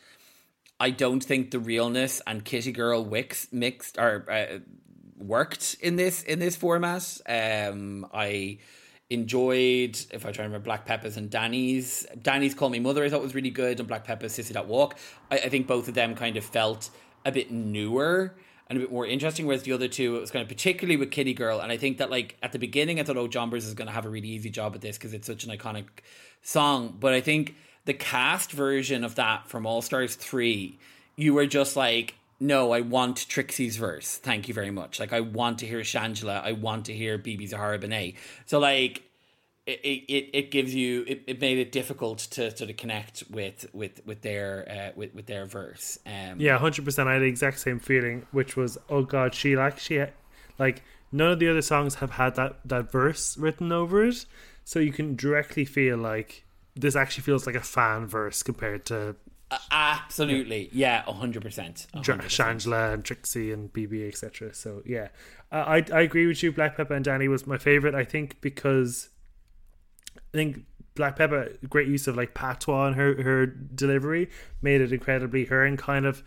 [0.80, 4.58] I don't think the realness and Kitty Girl Wicks mixed or uh,
[5.16, 7.20] worked in this in this format.
[7.26, 8.58] Um, I
[9.12, 13.08] enjoyed if I try to remember Black Peppa's and Danny's Danny's Call Me Mother I
[13.08, 14.98] thought was really good and Black Peppa's Sissy That Walk.
[15.30, 16.90] I, I think both of them kind of felt
[17.24, 18.34] a bit newer
[18.68, 21.10] and a bit more interesting, whereas the other two it was kind of particularly with
[21.10, 21.60] Kitty Girl.
[21.60, 24.06] And I think that like at the beginning I thought oh Jonbers is gonna have
[24.06, 25.86] a really easy job at this because it's such an iconic
[26.42, 26.96] song.
[26.98, 30.78] But I think the cast version of that from All Stars three,
[31.16, 34.16] you were just like no, I want Trixie's verse.
[34.16, 34.98] Thank you very much.
[34.98, 36.42] Like I want to hear Shangela.
[36.42, 38.16] I want to hear BeBe Zahara Benet.
[38.46, 39.04] So like
[39.64, 43.72] it, it, it gives you it, it made it difficult to sort of connect with
[43.72, 46.00] with with their uh, with with their verse.
[46.04, 47.08] Um, Yeah, hundred percent.
[47.08, 50.08] I had the exact same feeling, which was, oh god, she actually
[50.58, 54.26] like none of the other songs have had that that verse written over it,
[54.64, 59.14] so you can directly feel like this actually feels like a fan verse compared to
[59.70, 60.68] absolutely.
[60.72, 61.86] Yeah, hundred percent.
[61.94, 64.54] Shangela and Trixie and BeBe, etc.
[64.54, 65.08] So yeah,
[65.50, 66.52] uh, I I agree with you.
[66.52, 67.94] Black Peppa and Danny was my favorite.
[67.94, 69.10] I think because
[70.16, 74.92] I think Black Peppa great use of like patois and her her delivery made it
[74.92, 76.22] incredibly her and kind of.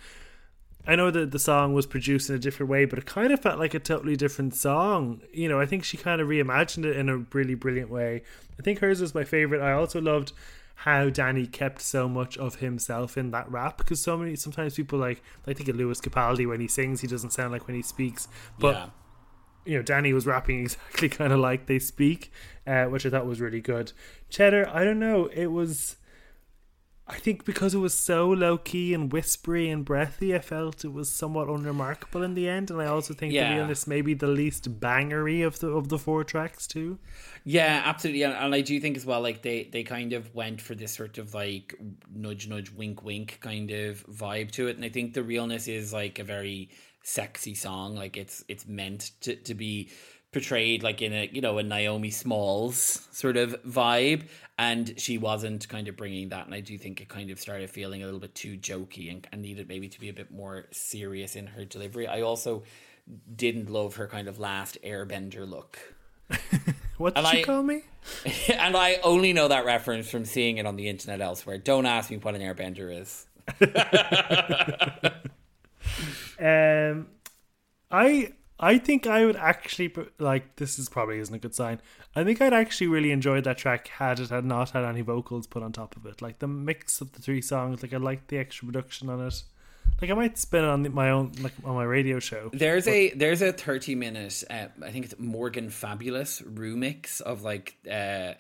[0.88, 3.40] I know that the song was produced in a different way, but it kind of
[3.40, 5.22] felt like a totally different song.
[5.34, 8.22] You know, I think she kind of reimagined it in a really brilliant way.
[8.60, 9.62] I think hers was my favorite.
[9.62, 10.32] I also loved
[10.80, 15.00] how Danny kept so much of himself in that rap because so many sometimes people
[15.00, 17.82] like I think of Lewis Capaldi when he sings he doesn't sound like when he
[17.82, 18.28] speaks,
[18.60, 18.88] but yeah.
[19.66, 22.32] you know Danny was rapping exactly kind of like they speak,
[22.68, 23.94] uh, which I thought was really good.
[24.30, 25.98] Cheddar, I don't know, it was.
[27.08, 30.92] I think because it was so low key and whispery and breathy, I felt it
[30.92, 32.72] was somewhat unremarkable in the end.
[32.72, 33.50] And I also think Yeah.
[33.50, 36.98] the realness maybe the least bangery of the of the four tracks too.
[37.44, 40.62] Yeah, absolutely, and, and I do think as well, like they they kind of went
[40.62, 41.76] for this sort of like
[42.12, 45.94] nudge, nudge, wink, wink kind of vibe to it, and I think the realness is
[45.94, 46.70] like a very
[47.04, 47.96] sexy song.
[47.96, 49.92] Like it's it's meant to to be
[50.36, 54.24] portrayed like in a you know a Naomi Smalls sort of vibe,
[54.60, 56.46] and she wasn't kind of bringing that.
[56.46, 59.26] And I do think it kind of started feeling a little bit too jokey and,
[59.32, 62.06] and needed maybe to be a bit more serious in her delivery.
[62.08, 62.64] I also
[63.34, 65.80] didn't love her kind of last Airbender look.
[66.98, 67.82] What did And you I- call me?
[68.54, 71.58] and I only know that reference from seeing it on the internet elsewhere.
[71.58, 73.26] Don't ask me what an airbender is.
[76.38, 77.08] Um,
[77.90, 81.82] I I think I would actually like this is probably isn't a good sign.
[82.16, 85.46] I think I'd actually really enjoyed that track had it had not had any vocals
[85.48, 86.22] put on top of it.
[86.22, 89.44] Like the mix of the three songs, like I liked the extra production on it.
[90.02, 92.50] Like I might spin it on the- my own like on my radio show.
[92.54, 97.76] There's a there's a 30 minute uh, I think it's Morgan Fabulous remix of like
[97.92, 98.34] uh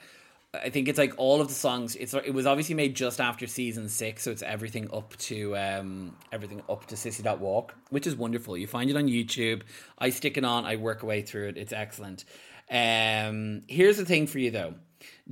[0.63, 1.95] I think it's like all of the songs.
[1.95, 6.15] It's it was obviously made just after season six, so it's everything up to um
[6.31, 8.57] everything up to Sissy That Walk, which is wonderful.
[8.57, 9.63] You find it on YouTube.
[9.97, 10.65] I stick it on.
[10.65, 11.57] I work away through it.
[11.57, 12.25] It's excellent.
[12.69, 14.75] Um, here's the thing for you though.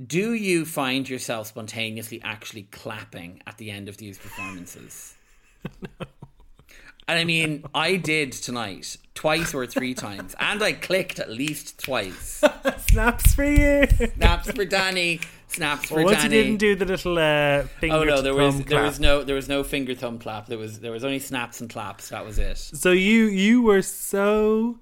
[0.06, 5.14] Do you find yourself spontaneously actually clapping at the end of these performances?
[7.06, 11.78] And I mean, I did tonight twice or three times, and I clicked at least
[11.82, 12.42] twice.
[12.90, 13.86] Snaps for you.
[14.16, 15.20] Snaps for Danny.
[15.48, 16.42] Snaps for Well, once you Danny.
[16.42, 19.36] didn't do the little uh, finger oh no, there was thumb there was no there
[19.36, 20.46] was no finger thumb clap.
[20.46, 22.08] There was there was only snaps and claps.
[22.08, 22.56] That was it.
[22.58, 24.80] So you you were so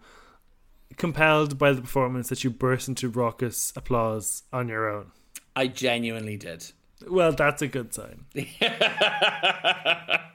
[0.97, 5.11] compelled by the performance that you burst into raucous applause on your own.
[5.57, 6.71] I genuinely did.
[7.07, 8.25] Well, that's a good sign.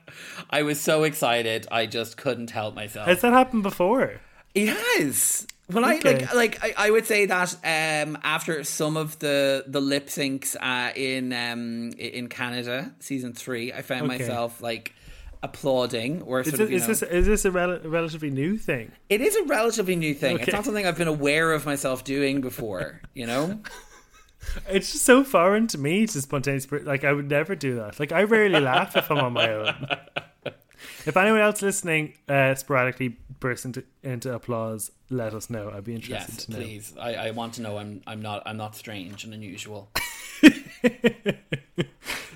[0.50, 1.68] I was so excited.
[1.72, 3.08] I just couldn't help myself.
[3.08, 4.20] Has that happened before?
[4.56, 5.46] It has.
[5.70, 6.10] Well, Okay.
[6.10, 10.08] I like like I, I would say that um, after some of the the lip
[10.08, 14.18] syncs uh, in um, in Canada season three, I found Okay.
[14.20, 14.94] myself like
[15.44, 18.92] applauding or Is, of is know, this is this a rel- relatively new thing?
[19.10, 20.40] it is a relatively new thing.
[20.40, 23.02] It's not something I've been aware of myself doing before.
[23.14, 23.60] You know,
[24.70, 26.72] It's just so foreign to me to spontaneous.
[26.72, 28.00] Like I would never do that.
[28.00, 29.76] Like I rarely laugh if I'm on my own.
[31.08, 35.72] If anyone else listening uh, sporadically bursts into, into applause, let us know.
[35.74, 36.58] I'd be interested yes, to know.
[36.58, 36.94] please.
[37.00, 37.78] I, I want to know.
[37.78, 39.90] I'm I'm not I'm not strange and unusual.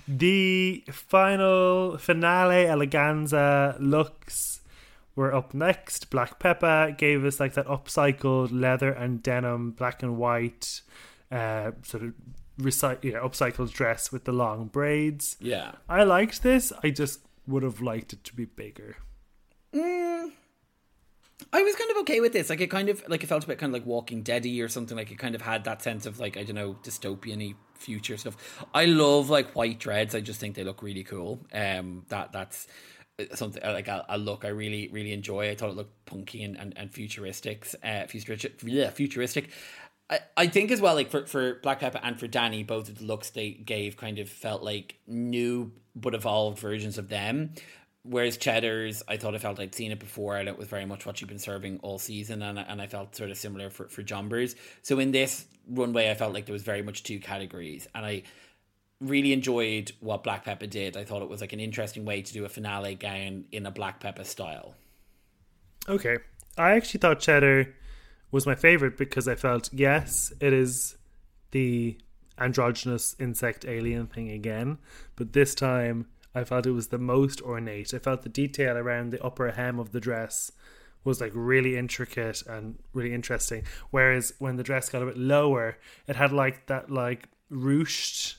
[0.08, 4.60] The final finale eleganza looks
[5.16, 6.10] were up next.
[6.10, 10.82] Black Peppa gave us like that upcycled leather and denim, black and white,
[11.32, 12.14] uh, sort of
[12.60, 15.38] recy- you know, upcycled dress with the long braids.
[15.40, 15.74] Yeah.
[15.88, 16.74] I liked this.
[16.84, 18.98] I just would have liked it to be bigger.
[21.54, 22.50] I was kind of okay with this.
[22.50, 24.70] Like it kind of like it felt a bit kind of like Walking Deady or
[24.70, 24.96] something.
[24.96, 28.38] Like it kind of had that sense of like I don't know dystopian-y future stuff.
[28.74, 30.16] I love like white dreads.
[30.16, 31.40] I just think they look really cool.
[31.54, 32.68] Um, that that's
[33.34, 35.50] something like a, a look I really really enjoy.
[35.50, 37.68] I thought it looked punky and and, and futuristic.
[37.84, 38.62] Uh, futuristic.
[38.64, 39.50] Yeah, futuristic.
[40.12, 43.00] I, I think as well, like for, for Black Peppa and for Danny, both of
[43.00, 47.54] the looks they gave kind of felt like new but evolved versions of them.
[48.04, 51.06] Whereas Cheddar's, I thought I felt I'd seen it before, and it was very much
[51.06, 54.02] what she'd been serving all season, and and I felt sort of similar for for
[54.02, 54.56] Jonbers.
[54.82, 58.24] So in this runway, I felt like there was very much two categories, and I
[59.00, 60.98] really enjoyed what Black Peppa did.
[60.98, 63.72] I thought it was like an interesting way to do a finale gown in a
[63.72, 64.74] Black Peppa style.
[65.88, 66.18] Okay.
[66.58, 67.74] I actually thought Cheddar
[68.32, 70.98] was my favorite because I felt, yes, it is
[71.52, 71.98] the
[72.40, 74.78] androgynous insect alien thing again,
[75.16, 77.94] but this time I felt it was the most ornate.
[77.94, 80.52] I felt the detail around the upper hem of the dress
[81.04, 83.64] was like really intricate and really interesting.
[83.90, 88.36] Whereas when the dress got a bit lower, it had like that like ruched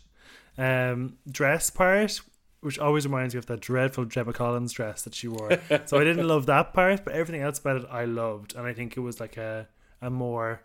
[0.56, 2.20] um, dress part,
[2.60, 5.58] which always reminds me of that dreadful Gemma Collins dress that she wore.
[5.86, 8.72] so I didn't love that part, but everything else about it I loved, and I
[8.72, 9.68] think it was like a
[10.02, 10.60] a more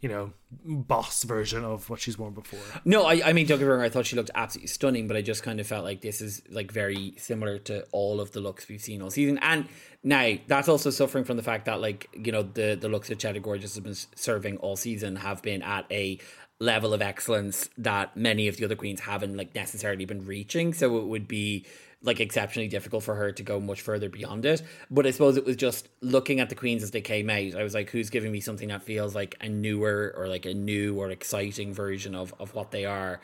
[0.00, 0.32] you know
[0.64, 2.60] boss version of what she's worn before.
[2.84, 3.82] No, I, I mean, don't get me wrong.
[3.82, 6.42] I thought she looked absolutely stunning, but I just kind of felt like this is
[6.50, 9.38] like very similar to all of the looks we've seen all season.
[9.42, 9.68] And
[10.02, 13.18] now that's also suffering from the fact that, like, you know, the the looks that
[13.18, 16.18] Cheddar Gorgeous has been serving all season have been at a
[16.58, 20.72] level of excellence that many of the other queens haven't like necessarily been reaching.
[20.72, 21.66] So it would be
[22.02, 24.62] like exceptionally difficult for her to go much further beyond it.
[24.90, 27.54] But I suppose it was just looking at the queens as they came out.
[27.54, 30.54] I was like, who's giving me something that feels like a newer or like a
[30.54, 33.20] new or exciting version of of what they are?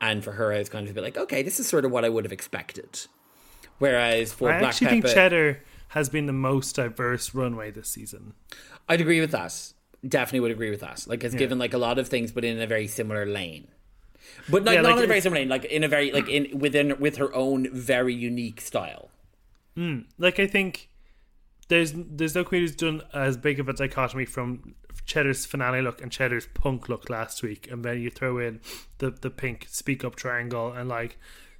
[0.00, 1.90] And for her, I was kind of a bit like, okay, this is sort of
[1.90, 3.06] what I would have expected.
[3.78, 7.88] Whereas for I Black actually Peppa, think Cheddar has been the most diverse runway this
[7.88, 8.34] season.
[8.88, 9.72] I'd agree with that.
[10.06, 11.04] Definitely would agree with that.
[11.06, 13.68] Like it's given like a lot of things, but in a very similar lane.
[14.50, 16.28] But not, Yeah, not like in a very similar lane, like in a very like
[16.28, 19.10] in within with her own very unique style.
[19.76, 20.00] Hmm.
[20.18, 20.88] Like I think
[21.68, 24.74] there's there's no queen who's done as big of a dichotomy from
[25.06, 28.60] Cheddar's finale look and Cheddar's punk look last week, and then you throw in
[28.98, 31.18] the the pink speak up triangle, and like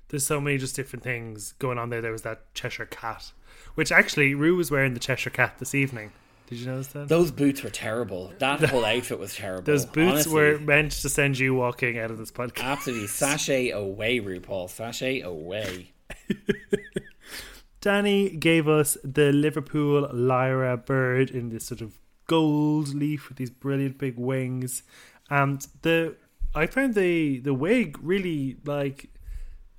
[0.08, 2.00] there's so many just different things going on there.
[2.00, 3.32] There was that Cheshire cat,
[3.74, 6.12] which actually Ru was wearing the Cheshire cat this evening.
[6.50, 7.08] Did you notice that?
[7.08, 8.32] Those boots were terrible.
[8.40, 9.62] That whole outfit was terrible.
[9.62, 12.62] Those boots Honestly, were meant to send you walking out of this podcast.
[12.64, 14.68] absolutely sashay away, RuPaul.
[14.68, 15.92] Sashay away.
[17.80, 21.94] Danny gave us the Liverpool lyrebird in this sort of
[22.26, 24.82] gold leaf with these brilliant big wings,
[25.30, 26.16] and the
[26.54, 29.08] I found the the wig really like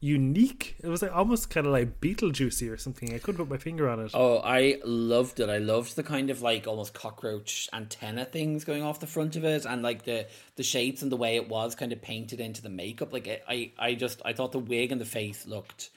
[0.01, 0.75] unique.
[0.83, 3.13] It was like almost kind of like Beetlejuicy or something.
[3.13, 4.11] I couldn't put my finger on it.
[4.13, 5.47] Oh, I loved it.
[5.47, 9.45] I loved the kind of like almost cockroach antenna things going off the front of
[9.45, 12.61] it, and like the the shapes and the way it was kind of painted into
[12.61, 13.13] the makeup.
[13.13, 15.91] Like I, I, I just I thought the wig and the face looked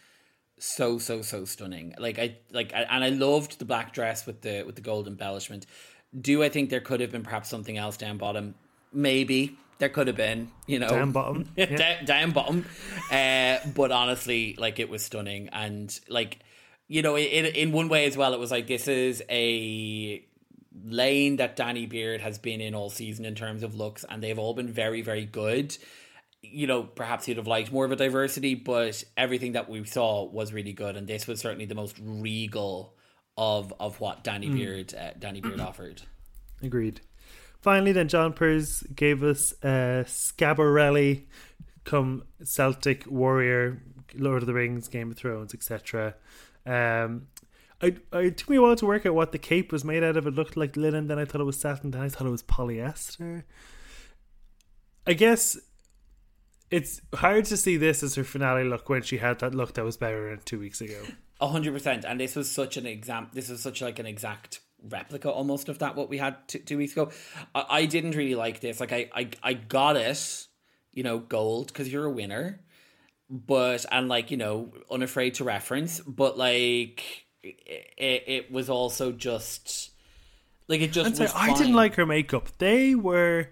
[0.58, 1.94] so so so stunning.
[1.98, 5.08] Like I like I, and I loved the black dress with the with the gold
[5.08, 5.66] embellishment.
[6.18, 8.54] Do I think there could have been perhaps something else down bottom?
[8.92, 11.48] Maybe there could have been, you know, Down bottom.
[11.56, 11.76] Yeah.
[11.76, 12.64] down, down bottom.
[13.10, 16.38] Uh, but honestly, like it was stunning, and like
[16.88, 20.24] you know, in in one way as well, it was like this is a
[20.84, 24.38] lane that Danny Beard has been in all season in terms of looks, and they've
[24.38, 25.76] all been very very good.
[26.42, 30.24] You know, perhaps he'd have liked more of a diversity, but everything that we saw
[30.24, 32.94] was really good, and this was certainly the most regal
[33.36, 36.02] of of what Danny Beard uh, Danny Beard offered.
[36.62, 37.00] Agreed.
[37.64, 41.22] Finally, then Jonbers gave us uh, Schiaparelli,
[41.84, 43.82] come Celtic warrior,
[44.14, 46.14] Lord of the Rings, Game of Thrones, etc.
[46.66, 47.28] Um,
[47.80, 50.04] I, I it took me a while to work out what the cape was made
[50.04, 50.26] out of.
[50.26, 52.42] It looked like linen, then I thought it was satin, then I thought it was
[52.42, 53.44] polyester.
[55.06, 55.56] I guess
[56.70, 59.86] it's hard to see this as her finale look when she had that look that
[59.86, 61.00] was better than two weeks ago.
[61.40, 63.28] A hundred percent, and this was such an exam.
[63.32, 66.78] This was such like an exact replica almost of that what we had t- two
[66.78, 67.10] weeks ago.
[67.54, 68.80] I, I didn't really like this.
[68.80, 70.46] Like I, I, I got it,
[70.92, 72.60] you know, gold because you're a winner,
[73.30, 79.90] but and like you know, unafraid to reference, but like it, it was also just
[80.68, 81.06] like it just.
[81.06, 82.48] And so was I didn't like her makeup.
[82.58, 83.48] They were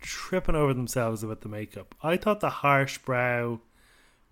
[0.00, 1.94] tripping over themselves about the makeup.
[2.02, 3.60] I thought the harsh brow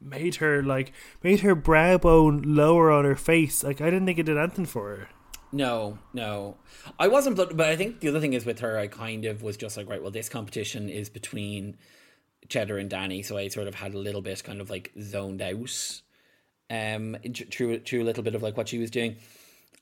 [0.01, 0.93] made her like
[1.23, 3.65] made her brow bone lower on her face.
[3.65, 5.09] Like I didn't think it did anything for her.
[5.55, 6.57] No, no,
[6.99, 7.37] I wasn't.
[7.37, 9.77] But but I think the other thing is with her, I kind of was just
[9.77, 11.77] like, right, well, this competition is between
[12.49, 15.41] Cheddar and Danny, so I sort of had a little bit kind of like zoned
[15.41, 16.01] out,
[16.71, 17.17] um,
[17.53, 19.15] through through a little bit of like what she was doing.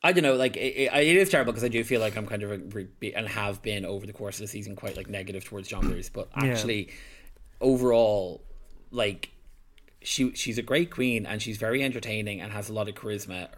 [0.03, 2.27] I don't know, like it, it, it is terrible because I do feel like I'm
[2.27, 5.43] kind of a, and have been over the course of the season quite like negative
[5.43, 6.91] towards Jonbers, but actually,
[7.62, 8.45] overall,
[8.91, 9.31] like
[10.03, 13.49] she she's a great queen and she's very entertaining and has a lot of charisma.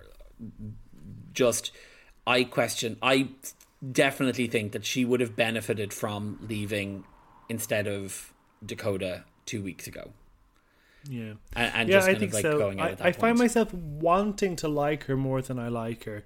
[1.32, 1.72] Just
[2.26, 3.28] I question I
[3.92, 7.04] definitely think that she would have benefited from leaving
[7.48, 8.32] instead of
[8.64, 10.10] Dakota two weeks ago.
[11.06, 12.56] Yeah, And, and yeah, just I think of like so.
[12.58, 16.24] going out I, I find myself wanting to like her more than I like her,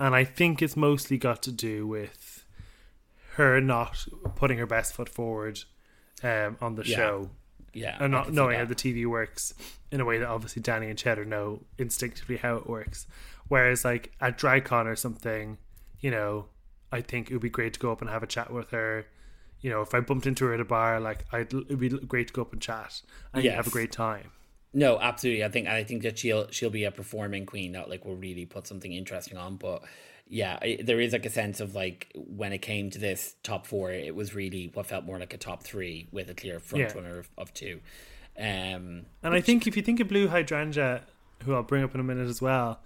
[0.00, 2.46] and I think it's mostly got to do with
[3.34, 5.60] her not putting her best foot forward
[6.22, 6.96] um, on the Yeah.
[6.96, 7.30] show.
[7.74, 9.52] yeah, and not knowing how the TV works
[9.90, 13.06] in a way that obviously Danny and Cheddar know instinctively how it works.
[13.48, 15.58] Whereas like at DragCon or something,
[16.00, 16.46] you know,
[16.90, 19.06] I think it would be great to go up and have a chat with her.
[19.60, 22.28] You know, if I bumped into her at a bar, like I'd it'd be great
[22.28, 24.30] to go up and chat and you'd have a great time.
[24.72, 25.44] No, absolutely.
[25.44, 28.44] I think I think that she'll she'll be a performing queen that like will really
[28.44, 29.56] put something interesting on.
[29.56, 29.82] But
[30.26, 33.66] yeah, I, there is like a sense of like when it came to this top
[33.66, 36.84] four, it was really what felt more like a top three with a clear front
[36.88, 36.92] Yeah.
[36.94, 37.80] runner of, of two.
[38.36, 41.02] Um, And I think if you think of Blue Hydrangea,
[41.44, 42.80] who I'll bring up in a minute as well,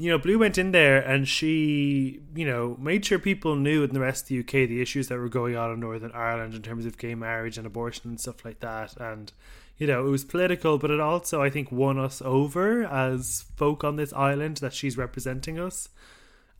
[0.00, 3.92] you know, Blue went in there and she, you know, made sure people knew in
[3.92, 6.62] the rest of the UK the issues that were going on in Northern Ireland in
[6.62, 8.96] terms of gay marriage and abortion and stuff like that.
[8.96, 9.30] And,
[9.76, 13.84] you know, it was political, but it also, I think, won us over as folk
[13.84, 15.90] on this island that she's representing us.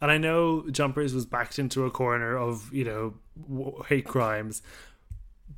[0.03, 4.63] And I know Jonbers was backed into a corner of, you know, hate crimes,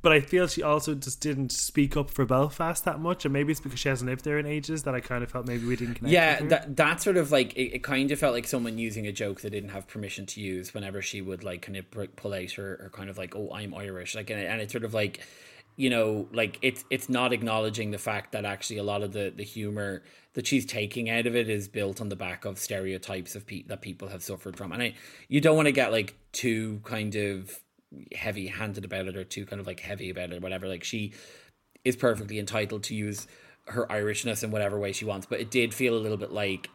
[0.03, 3.51] but I feel she also just didn't speak up for Belfast that much, and maybe
[3.51, 5.75] it's because she hasn't lived there in ages that I kind of felt maybe we
[5.75, 6.13] didn't connect.
[6.13, 9.11] yeah, that that sort of like it, it kind of felt like someone using a
[9.11, 12.51] joke they didn't have permission to use whenever she would like kind of pull out
[12.51, 14.93] her, her kind of like oh I'm Irish like and, it- and it's sort of
[14.93, 15.21] like
[15.75, 19.33] you know like it's it's not acknowledging the fact that actually a lot of the
[19.35, 23.35] the humor that she's taking out of it is built on the back of stereotypes
[23.35, 24.93] of pe- that people have suffered from and I
[25.29, 27.59] you don't want to get like too kind of
[28.15, 30.83] heavy handed about it or too kind of like heavy about it or whatever like
[30.83, 31.13] she
[31.85, 33.27] is perfectly entitled to use
[33.67, 35.25] her Irishness in whatever way she wants.
[35.25, 36.69] But it did feel a little bit like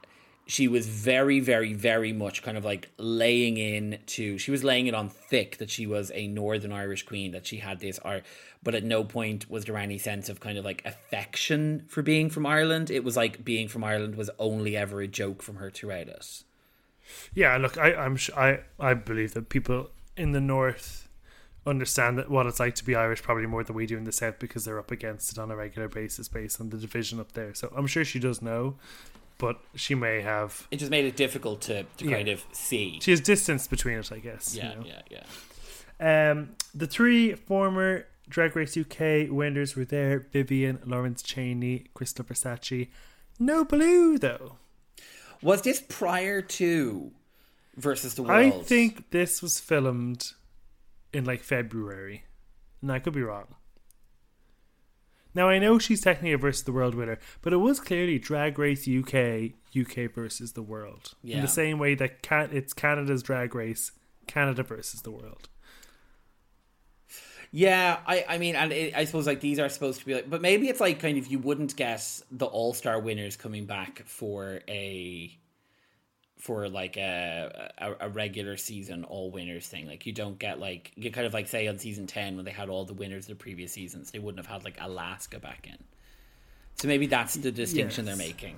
[0.46, 4.38] she was very, very, very much kind of like laying in to.
[4.38, 7.58] She was laying it on thick that she was a Northern Irish queen, that she
[7.58, 8.24] had this art,
[8.62, 12.30] but at no point was there any sense of kind of like affection for being
[12.30, 12.90] from Ireland.
[12.90, 16.44] It was like being from Ireland was only ever a joke from her throughout it.
[17.34, 21.07] Yeah, look, I, I'm I I believe that people in the north
[21.68, 24.12] understand that what it's like to be Irish probably more than we do in the
[24.12, 27.32] south because they're up against it on a regular basis based on the division up
[27.32, 27.54] there.
[27.54, 28.76] So I'm sure she does know,
[29.38, 32.16] but she may have It just made it difficult to, to Yeah.
[32.16, 32.98] kind of see.
[33.02, 34.54] she has distance between it, I guess.
[34.54, 34.84] you Yeah, know?
[34.86, 36.30] yeah, yeah.
[36.30, 42.88] Um, the three former Drag Race UK winners were there: Vivienne, Lawrence Chaney, Krystal Versace.
[43.38, 44.56] No blue though.
[45.42, 47.10] Was this prior to
[47.76, 48.32] versus the world?
[48.36, 50.32] I think this was filmed
[51.12, 52.24] in like February.
[52.82, 53.54] And I could be wrong.
[55.34, 58.58] Now I know she's technically a versus the world winner, but it was clearly Drag
[58.58, 61.14] Race UK, UK versus the world.
[61.36, 63.92] In the same way that can- it's Canada's Drag Race,
[64.26, 65.48] Canada versus the world.
[67.50, 70.28] Yeah, I, I mean, and it, I suppose like these are supposed to be like,
[70.28, 74.02] but maybe it's like kind of you wouldn't guess the All Star winners coming back
[74.04, 75.37] for a
[76.38, 79.86] for like a, a a regular season all winners thing.
[79.86, 82.52] Like you don't get like you kind of like say on season ten when they
[82.52, 85.66] had all the winners of the previous seasons, they wouldn't have had like Alaska back
[85.68, 85.78] in.
[86.76, 88.56] So maybe that's the distinction they're making.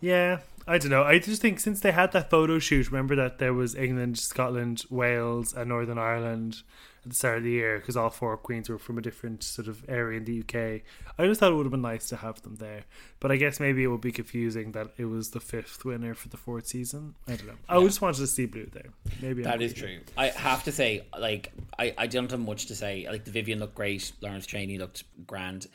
[0.00, 1.02] Yeah, I don't know.
[1.02, 4.84] I just think since they had that photo shoot, remember that there was England, Scotland,
[4.90, 6.62] Wales, and Northern Ireland
[7.04, 9.68] at the start of the year because all four queens were from a different sort
[9.68, 10.82] of area in the UK.
[11.18, 12.84] I just thought it would have been nice to have them there,
[13.20, 16.28] but I guess maybe it would be confusing that it was the fifth winner for
[16.28, 17.14] the fourth season.
[17.28, 17.54] I don't know.
[17.68, 18.90] I just wanted to see blue there.
[19.20, 19.96] Maybe I'm That is greedy.
[19.96, 20.04] true.
[20.16, 23.06] I have to say, like, I, I don't have much to say.
[23.08, 24.12] Like, the Vivienne looked great.
[24.20, 25.66] Lawrence Chaney looked grand.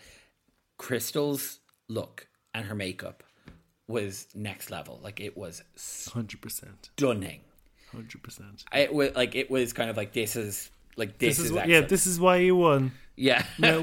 [0.80, 3.24] Krystal's look and her makeup
[3.88, 5.00] was next level.
[5.04, 5.64] Like, it was
[6.12, 7.42] Hundred percent, stunning.
[7.92, 8.64] hundred percent.
[8.74, 10.70] It was like it was kind of like this is
[11.00, 11.82] like this, This is is, wh- yeah.
[11.82, 12.92] This is why you won.
[13.16, 13.44] yeah.
[13.58, 13.82] No,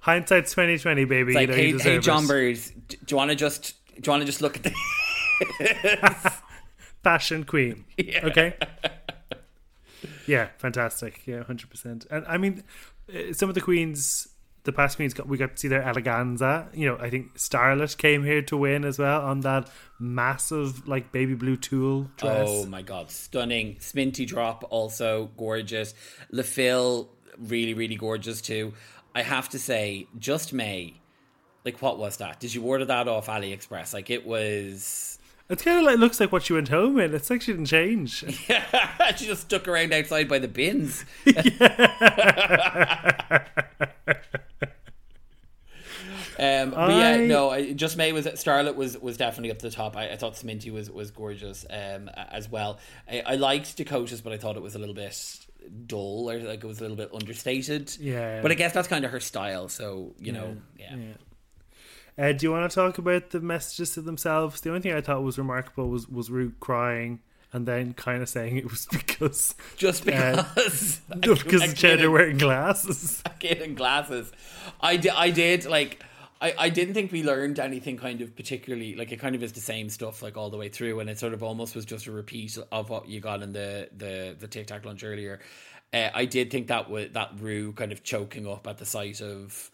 [0.00, 1.32] hindsight's twenty twenty, baby.
[1.32, 2.26] It's like, you know, hey, deserve hey, John.
[2.26, 6.32] Do you want to just do you want to just look at the
[7.02, 7.84] fashion queen.
[7.98, 8.26] Yeah.
[8.26, 8.54] Okay.
[10.26, 11.22] Yeah, fantastic.
[11.26, 12.06] Yeah, hundred percent.
[12.10, 12.62] And I mean,
[13.12, 14.28] uh, some of the queens,
[14.68, 16.68] the past got we got to see their eleganza.
[16.76, 21.10] You know, I think Starlet came here to win as well on that massive like
[21.10, 22.48] baby blue tulle dress.
[22.50, 23.76] Oh my god, stunning.
[23.76, 25.94] Sminty drop also gorgeous.
[26.30, 27.08] Le Fil
[27.38, 28.74] really really gorgeous too.
[29.14, 31.00] I have to say, just May.
[31.64, 32.38] Like what was that?
[32.38, 33.94] Did you order that off AliExpress?
[33.94, 35.17] Like it was
[35.50, 37.14] It's kind of like looks like what she went home in.
[37.14, 38.24] It's like she didn't change.
[38.48, 41.04] Yeah, she just stuck around outside by the bins.
[46.38, 49.74] Um, but yeah, no, I, just May was Starlet was was definitely up to the
[49.74, 49.96] top.
[49.96, 52.78] I, I thought Sminty was was gorgeous um, as well.
[53.10, 55.16] I, I liked Dakota's, but I thought it was a little bit
[55.86, 57.96] dull or like it was a little bit understated.
[57.98, 58.40] Yeah.
[58.40, 59.68] but I guess that's kind of her style.
[59.68, 60.94] So you know, yeah.
[62.18, 64.60] Uh, do you want to talk about the messages to themselves?
[64.60, 67.20] The only thing I thought was remarkable was was Ru crying
[67.52, 72.12] and then kind of saying it was because just because because a of Cheddar in-
[72.12, 73.22] wearing glasses.
[73.24, 74.32] a kid in glasses.
[74.80, 76.02] I did, I did like.
[76.40, 79.52] I, I didn't think we learned anything kind of particularly like it kind of is
[79.54, 82.06] the same stuff like all the way through and it sort of almost was just
[82.06, 85.40] a repeat of what you got in the the the tic tac lunch earlier.
[85.92, 89.20] Uh, I did think that was that Ru kind of choking up at the sight
[89.20, 89.70] of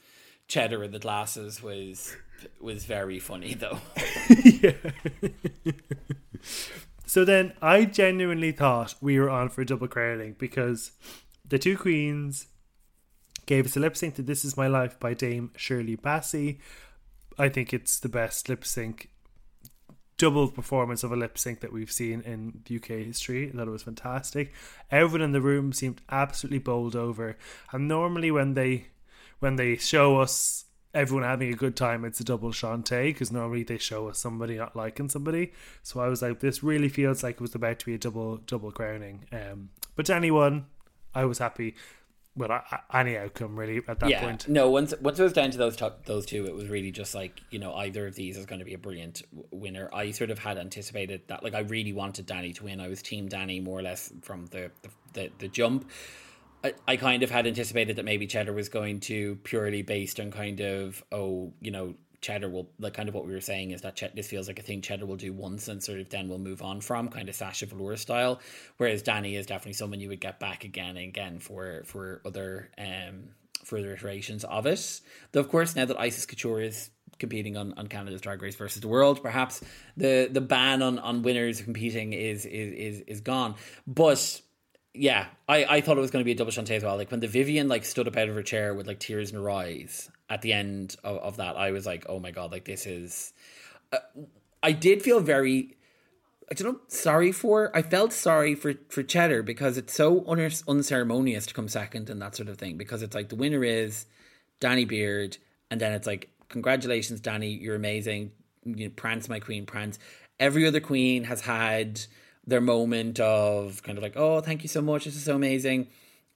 [0.49, 2.16] cheddar in the glasses was
[2.61, 3.78] was very funny though.
[7.14, 10.91] So then I genuinely thought we were on for a double crowning because
[11.49, 12.47] the two queens
[13.47, 16.59] gave us a lip sync to This Is My Life by Dame Shirley Bassey.
[17.39, 19.11] I think it's the best lip sync
[20.16, 23.49] double performance of a lip sync that we've seen in UK history.
[23.49, 24.53] I thought it was fantastic.
[24.91, 27.37] Everyone in the room seemed absolutely bowled over.
[27.70, 28.89] And normally when they
[29.39, 30.64] when they show us
[30.95, 34.57] everyone having a good time, it's a double shantay because normally they show us somebody
[34.57, 35.53] not liking somebody.
[35.82, 38.38] So I was like, this really feels like it was about to be a double
[38.38, 39.24] double crowning.
[39.32, 40.66] Um, but to anyone,
[41.14, 41.74] I was happy
[42.36, 44.49] with a- a- any outcome really at that yeah, point.
[44.49, 44.68] no.
[44.68, 47.40] Once once it was down to those top, those two, it was really just like
[47.51, 49.88] you know either of these is going to be a brilliant w- winner.
[49.92, 51.45] I sort of had anticipated that.
[51.45, 52.80] Like I really wanted Danny to win.
[52.80, 55.88] I was team Danny more or less from the the, the, the jump.
[56.65, 60.31] I, I kind of had anticipated that maybe Cheddar was going to purely based on
[60.31, 63.83] kind of oh you know Cheddar will like kind of what we were saying is
[63.83, 66.29] that Ched- this feels like a thing Cheddar will do once and sort of then
[66.29, 68.41] we'll move on from kind of Sasha Velour style,
[68.79, 72.71] whereas Danny is definitely someone you would get back again and again for for other
[72.79, 73.29] um
[73.62, 75.01] further iterations of it.
[75.33, 76.89] Though of course now that Icesis Couture is
[77.19, 79.23] competing on, on Canada's Drag Race versus the World.
[79.23, 79.62] Perhaps
[79.99, 83.55] the the ban on, on winners competing is is is, is gone.
[83.87, 84.41] But
[84.95, 86.97] yeah, I, I thought it was going to be a double shantay as well.
[86.97, 89.36] Like when the Vivienne like stood up out of her chair with like tears in
[89.36, 92.64] her eyes at the end of, of that, I was like, oh my god, like
[92.64, 93.32] this is.
[93.92, 93.99] Uh,
[94.62, 95.76] I did feel very.
[96.51, 96.80] I don't know.
[96.88, 97.76] Sorry for.
[97.76, 102.22] I felt sorry for for Cheddar because it's so un- unceremonious to come second and
[102.22, 102.76] that sort of thing.
[102.76, 104.07] Because it's like the winner is
[104.61, 105.38] Danny Beard,
[105.70, 108.30] and then it's like congratulations, Danny, you're amazing.
[108.64, 109.99] You know, Prance, my queen, Prance.
[110.38, 112.01] Every other queen has had
[112.47, 115.88] their moment of kind of like, oh, thank you so much, this is so amazing,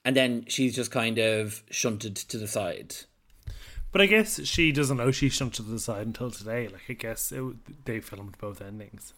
[0.04, 2.94] and then she's just kind of shunted to the side.
[3.90, 6.68] But I guess she doesn't know she's shunted to the side until today.
[6.68, 7.42] Like I guess it,
[7.84, 9.14] they filmed both endings.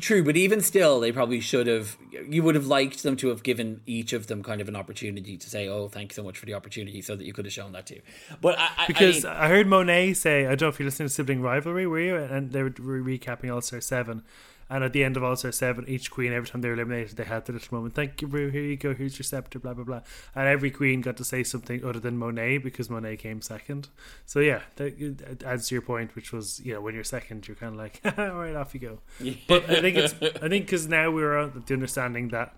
[0.00, 1.96] True, but even still, they probably should have.
[2.28, 5.36] You would have liked them to have given each of them kind of an opportunity
[5.36, 7.52] to say, "Oh, thank you so much for the opportunity," so that you could have
[7.52, 8.00] shown that too.
[8.40, 10.84] But I, I, because I, mean, I, heard Monet say, "I don't know if you
[10.86, 14.24] listened to Sibling Rivalry, were you?" And they were recapping All Star Seven,
[14.70, 17.16] and at the end of All Star Seven, each queen, every time they were eliminated,
[17.16, 17.94] they had the little moment.
[17.94, 18.48] Thank you, Ru.
[18.48, 18.94] Here you go.
[18.94, 19.58] Here's your scepter.
[19.58, 20.00] Blah blah blah.
[20.34, 23.88] And every queen got to say something other than Monet because Monet came second.
[24.26, 27.56] So yeah, that adds to your point, which was you know when you're second, you're
[27.56, 28.98] kind of like, all right, off you go.
[29.20, 29.34] Yeah.
[29.46, 32.54] But I think it's I think because now we're on the understanding that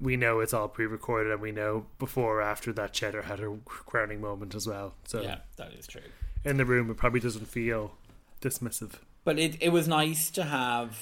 [0.00, 3.56] we know it's all pre-recorded, and we know before or after that Cheddar had her
[3.64, 4.94] crowning moment as well.
[5.04, 6.02] So yeah, that is true.
[6.44, 7.92] In the room, it probably doesn't feel
[8.40, 8.92] dismissive.
[9.26, 10.96] But it it was nice to have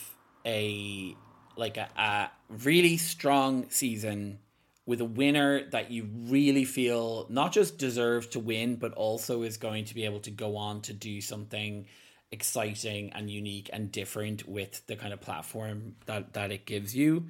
[0.47, 1.15] a
[1.57, 4.39] like a, a really strong season
[4.87, 9.59] with a winner that you really feel not just deserves to win, but also is
[9.59, 11.85] going to be able to go on to do something
[12.33, 17.27] exciting and unique and different with the kind of platform that, that it gives you.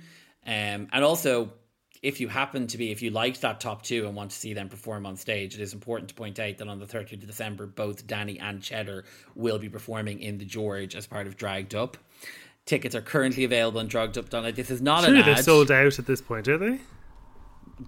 [0.46, 1.52] Um, and also,
[2.04, 4.52] if you happen to be, if you liked that top two and want to see
[4.52, 7.26] them perform on stage, it is important to point out that on the 30th of
[7.26, 11.74] December, both Danny and Cheddar will be performing in the George as part of Dragged
[11.74, 11.96] Up.
[12.66, 14.52] Tickets are currently available on Dragged Up Donna.
[14.52, 15.36] This is not Surely an ad.
[15.36, 16.78] they're sold out at this point, are they?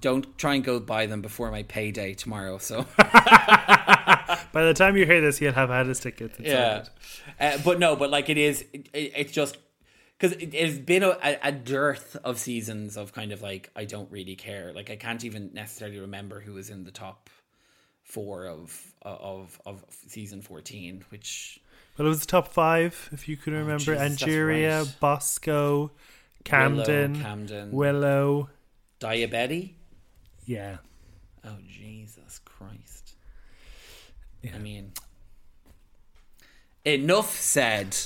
[0.01, 2.57] Don't try and go buy them before my payday tomorrow.
[2.57, 6.39] So by the time you hear this, he'll have had his tickets.
[6.41, 6.87] Yeah,
[7.39, 9.59] uh, but no, but like it is, it, it's just
[10.19, 14.11] because it, has been a, a, dearth of seasons of kind of like I don't
[14.11, 14.73] really care.
[14.73, 17.29] Like I can't even necessarily remember who was in the top
[18.03, 21.61] four of uh, of of season fourteen, which.
[21.99, 23.95] Well, it was the top five, if you can oh, remember.
[23.95, 24.97] Oh, Jesus, Angeria, right.
[25.01, 25.93] Bosco,
[26.45, 28.51] Camden, Willow, Camden, Willow,
[29.01, 29.77] Daya Betty.
[30.45, 30.79] Yeah.
[31.45, 33.15] Oh Jesus Christ!
[34.43, 34.53] Yeah.
[34.55, 34.93] I mean,
[36.87, 37.97] enough said.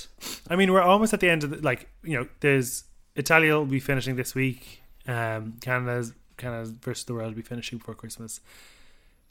[0.48, 2.26] I mean, we're almost at the end of the, like you know.
[2.40, 4.82] There's Italia will be finishing this week.
[5.06, 8.40] Um, Canada's Canada versus the world will be finishing before Christmas.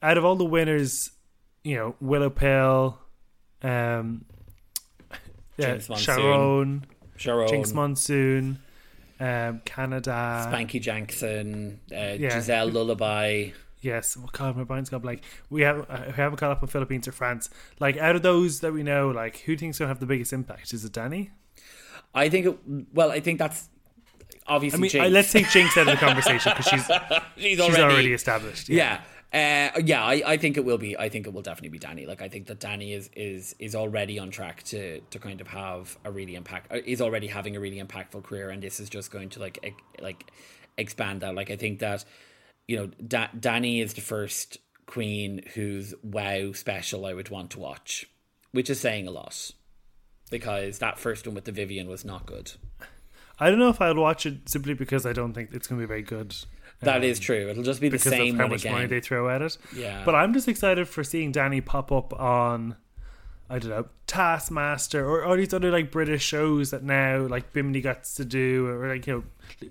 [0.02, 1.12] Out of all the winners,
[1.64, 2.97] you know, Willow Pill,
[3.62, 4.26] um,
[5.58, 6.86] yeah, Sharon,
[7.18, 8.60] Sharon, Jinkx Monsoon,
[9.20, 12.30] um, Canada, Spanky Jackson, uh, yeah.
[12.30, 13.50] Giselle Lullaby.
[13.82, 15.22] Yes, well, God, my mind's gone blank.
[15.50, 17.50] We have uh, we haven't caught up on Philippines or France.
[17.80, 20.74] Like out of those that we know, like who thinks to have the biggest impact?
[20.74, 21.32] Is it Danny?
[22.14, 22.46] I think.
[22.46, 22.60] It,
[22.94, 23.70] well, I think that's
[24.48, 25.00] obviously.
[25.00, 26.86] I mean, let's take Jinkx out of the conversation because she's
[27.38, 28.70] she's, already, she's already established.
[28.70, 28.76] Yeah.
[28.76, 29.02] yeah.
[29.32, 30.98] Uh, yeah, I, I think it will be.
[30.98, 32.08] I think it will definitely be Danny.
[32.08, 35.48] Like I think that Danny is is is already on track to to kind of
[35.48, 36.72] have a really impact.
[36.72, 39.76] Uh, is already having a really impactful career, and this is just going to like
[40.02, 40.32] like
[40.78, 41.36] expand that.
[41.36, 42.06] Like I think that
[42.70, 47.59] you know, da- Danny is the first queen whose wow special I would want to
[47.59, 48.05] watch,
[48.51, 49.51] which is saying a lot
[50.30, 52.51] because that first one with the Vivienne was not good.
[53.39, 55.88] I don't know if I'd watch it simply because I don't think it's going to
[55.88, 56.36] be very good.
[56.82, 57.49] That um, is true.
[57.49, 58.38] It'll just be the same.
[58.38, 58.74] how much again.
[58.74, 59.57] money they throw at it.
[59.76, 60.03] Yeah.
[60.05, 62.76] But I'm just excited for seeing Danny pop up on
[63.50, 67.82] I don't know, Taskmaster or all these other like British shows that now like Bimini
[67.82, 69.24] got to do or like you know,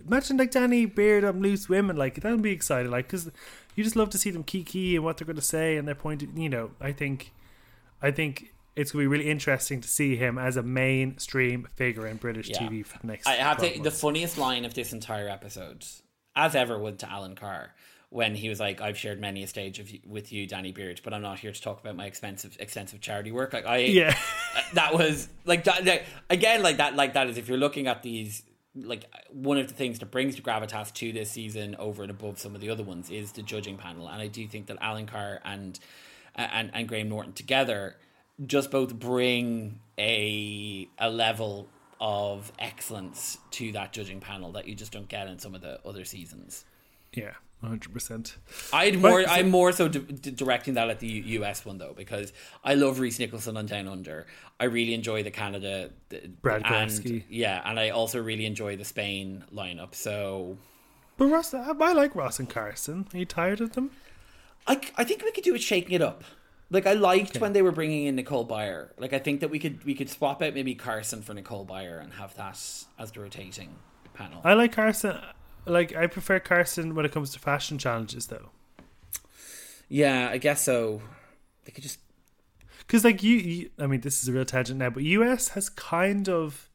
[0.07, 3.31] imagine like Danny Beard on Loose Women like that would be exciting like because
[3.79, 5.95] you just love to see them kiki and what they're going to say and their
[5.95, 6.25] point.
[6.35, 7.33] You know, I think,
[8.03, 12.05] I think it's going to be really interesting to see him as a mainstream figure
[12.05, 12.59] in British yeah.
[12.59, 13.29] TV for the next.
[13.29, 15.85] I have to, the funniest line of this entire episode,
[16.35, 17.73] as ever, went to Alan Carr
[18.11, 21.13] when he was like, "I've shared many a stage of, with you, Danny Beard, but
[21.13, 24.17] I'm not here to talk about my expensive, extensive charity work." Like I, yeah,
[24.57, 25.85] uh, that was like that.
[25.85, 28.43] Like, again, like that, like that is if you're looking at these,
[28.75, 32.55] like one of the things that brings gravitas to this season over and above some
[32.55, 35.41] of the other ones is the judging panel, and I do think that Alan Carr
[35.45, 35.79] and
[36.35, 37.97] and and Graham Norton together
[38.47, 41.69] just both bring a a level
[42.01, 45.81] of excellence to that judging panel that you just don't get in some of the
[45.85, 46.65] other seasons.
[47.13, 47.33] Yeah,
[47.63, 48.37] hundred percent.
[48.73, 49.25] I'd more.
[49.29, 52.33] I'm more so d- d- directing that at the U- US one though because
[52.63, 54.27] I love Rhys Nicholson on Down Under.
[54.61, 55.91] I really enjoy the Canada.
[56.09, 59.95] The, Brad and, Yeah, and I also really enjoy the Spain lineup.
[59.95, 60.57] So
[61.17, 63.07] But Ross, I like Ross and Carson.
[63.13, 63.91] Are you tired of them?
[64.67, 66.23] I, I think we could do it shaking it up.
[66.71, 68.91] Like I liked when they were bringing in Nicole Byer.
[68.99, 72.03] Like I think that we could we could swap out maybe Carson for Nicole Byer
[72.03, 72.61] and have that
[72.99, 73.77] as the rotating
[74.15, 74.43] panel.
[74.45, 75.17] I like Carson.
[75.69, 78.51] Like I prefer Carson when it comes to fashion challenges, though.
[79.89, 81.03] yeah, I guess so.
[81.65, 82.01] They could just
[82.81, 85.69] Because like you, you, I mean, this is a real tangent now, but US has
[85.69, 86.69] kind of,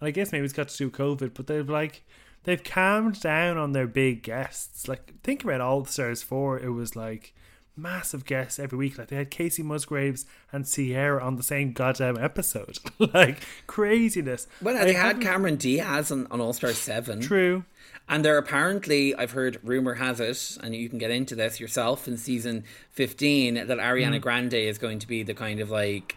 [0.00, 2.04] and I guess maybe it's got to do with COVID, but they've like
[2.44, 4.88] they've calmed down on their big guests.
[4.88, 7.34] Like think about All the Stars four, it was like
[7.78, 8.98] massive guests every week.
[8.98, 12.78] Like they had Kacey Musgraves and Sierra on the same goddamn episode.
[13.14, 14.46] like craziness.
[14.60, 17.20] well, I they had haven't- Cameron Diaz on, on All Star Seven.
[17.20, 17.64] True.
[18.10, 22.08] And there apparently, I've heard rumor has it, and you can get into this yourself
[22.08, 23.80] in season fifteen that Mm.
[23.82, 26.16] Ariana Grande is going to be the kind of like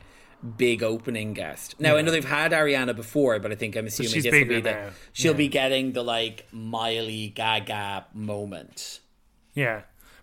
[0.57, 1.75] big opening guest.
[1.79, 4.61] Now I know they've had Ariana before, but I think I'm assuming this will be
[4.61, 5.37] the she'll Yeah.
[5.37, 9.01] be getting the like Miley Gaga moment.
[9.53, 9.81] Yeah.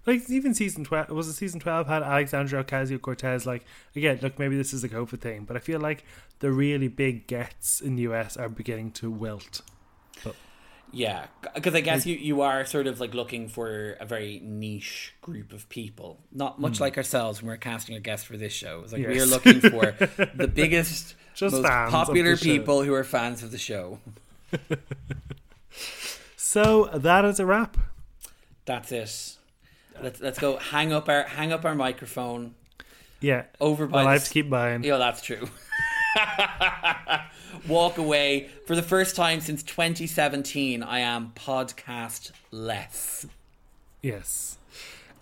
[0.09, 3.45] Like even season twelve was it season twelve had Alexandria Ocasio Cortez.
[3.45, 6.03] Like again, look, maybe this is a COVID thing, but I feel like
[6.39, 9.61] the really big gets in the US are beginning to wilt.
[10.25, 10.35] But,
[10.93, 15.13] Yeah, because I guess you, you are sort of like looking for a very niche
[15.21, 16.85] group of people, not much hmm.
[16.85, 18.81] like ourselves when we're casting a guest for this show.
[18.85, 19.27] It's like we are.
[19.27, 19.93] Looking for
[20.35, 23.99] the biggest, Just most popular people who are fans of the show.
[26.51, 27.77] So that is a wrap.
[28.65, 29.38] That's it.
[30.03, 32.55] Let's let's go hang up our hang up our microphone
[33.21, 33.45] Yeah.
[33.61, 33.99] over by.
[33.99, 34.85] Well, I have to keep buying.
[34.85, 35.49] Yeah, that's true.
[37.69, 40.83] Walk away for the first time since 2017.
[40.83, 43.27] I am podcast less.
[44.03, 44.59] Yes.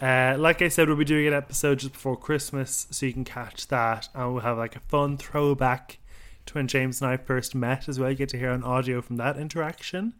[0.00, 3.24] Uh, like I said, we'll be doing an episode just before Christmas, so you can
[3.24, 5.98] catch that, and we'll have like a fun throwback
[6.46, 8.10] to when James and I first met as well.
[8.10, 10.12] You get to hear an audio from that interaction.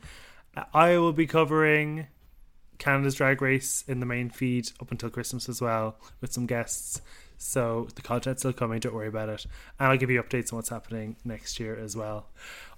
[0.56, 2.06] Uh, I will be covering
[2.78, 7.00] Canada's Drag Race in the main feed up until Christmas as well, with some guests.
[7.38, 9.46] So the content's still coming, don't worry about it.
[9.78, 12.28] And I'll give you updates on what's happening next year as well.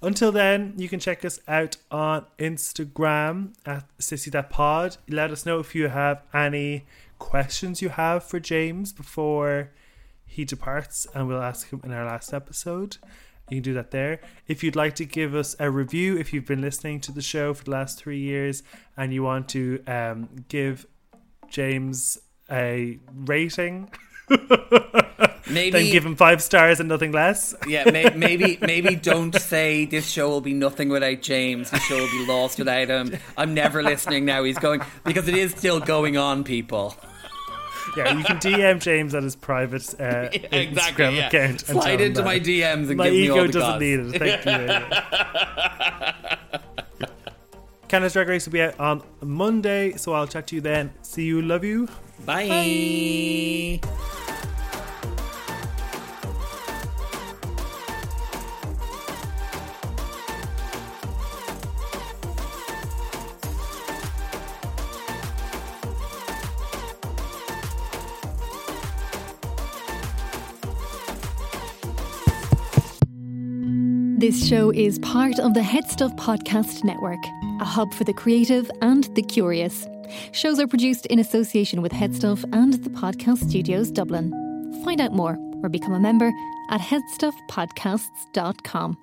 [0.03, 4.97] Until then, you can check us out on Instagram at sissy.pod.
[5.09, 6.87] Let us know if you have any
[7.19, 9.71] questions you have for James before
[10.27, 12.99] he departs, and we'll ask him in our last episode.
[13.49, 14.21] You can do that there.
[14.47, 17.55] If you'd like to give us a review, if you've been listening to the show
[17.55, 18.63] for the last three years
[18.97, 20.87] and you want to um, give
[21.51, 22.19] James
[22.51, 23.91] a rating,
[25.51, 27.55] Maybe then give him five stars and nothing less.
[27.67, 31.71] Yeah, may, maybe maybe don't say this show will be nothing without James.
[31.71, 33.17] The show will be lost without him.
[33.37, 34.45] I'm never listening now.
[34.45, 36.95] He's going because it is still going on, people.
[37.97, 41.17] Yeah, you can DM James on his private uh, Instagram exactly.
[41.17, 41.27] Yeah.
[41.29, 41.51] account.
[41.51, 43.71] and tell Slide him into my DMs and My give me all ego the doesn't
[43.71, 43.81] goss.
[43.81, 44.19] need it.
[44.19, 44.45] Thank
[47.01, 47.09] you.
[47.89, 50.93] Canada's Drag Race will be out on Monday, so I'll chat to you then.
[51.03, 51.89] See you, love you.
[52.27, 53.81] Bye.
[74.19, 77.21] This show is part of the Head Stuff Podcast Network,
[77.61, 79.87] a hub for the creative and the curious.
[80.33, 84.33] Shows are produced in association with Headstuff and the Podcast Studios Dublin.
[84.85, 86.33] Find out more or become a member
[86.69, 88.99] at headstuffpodcasts.com.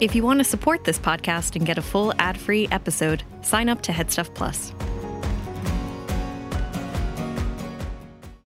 [0.00, 3.68] If you want to support this podcast and get a full ad free episode, sign
[3.68, 4.72] up to Headstuff Plus.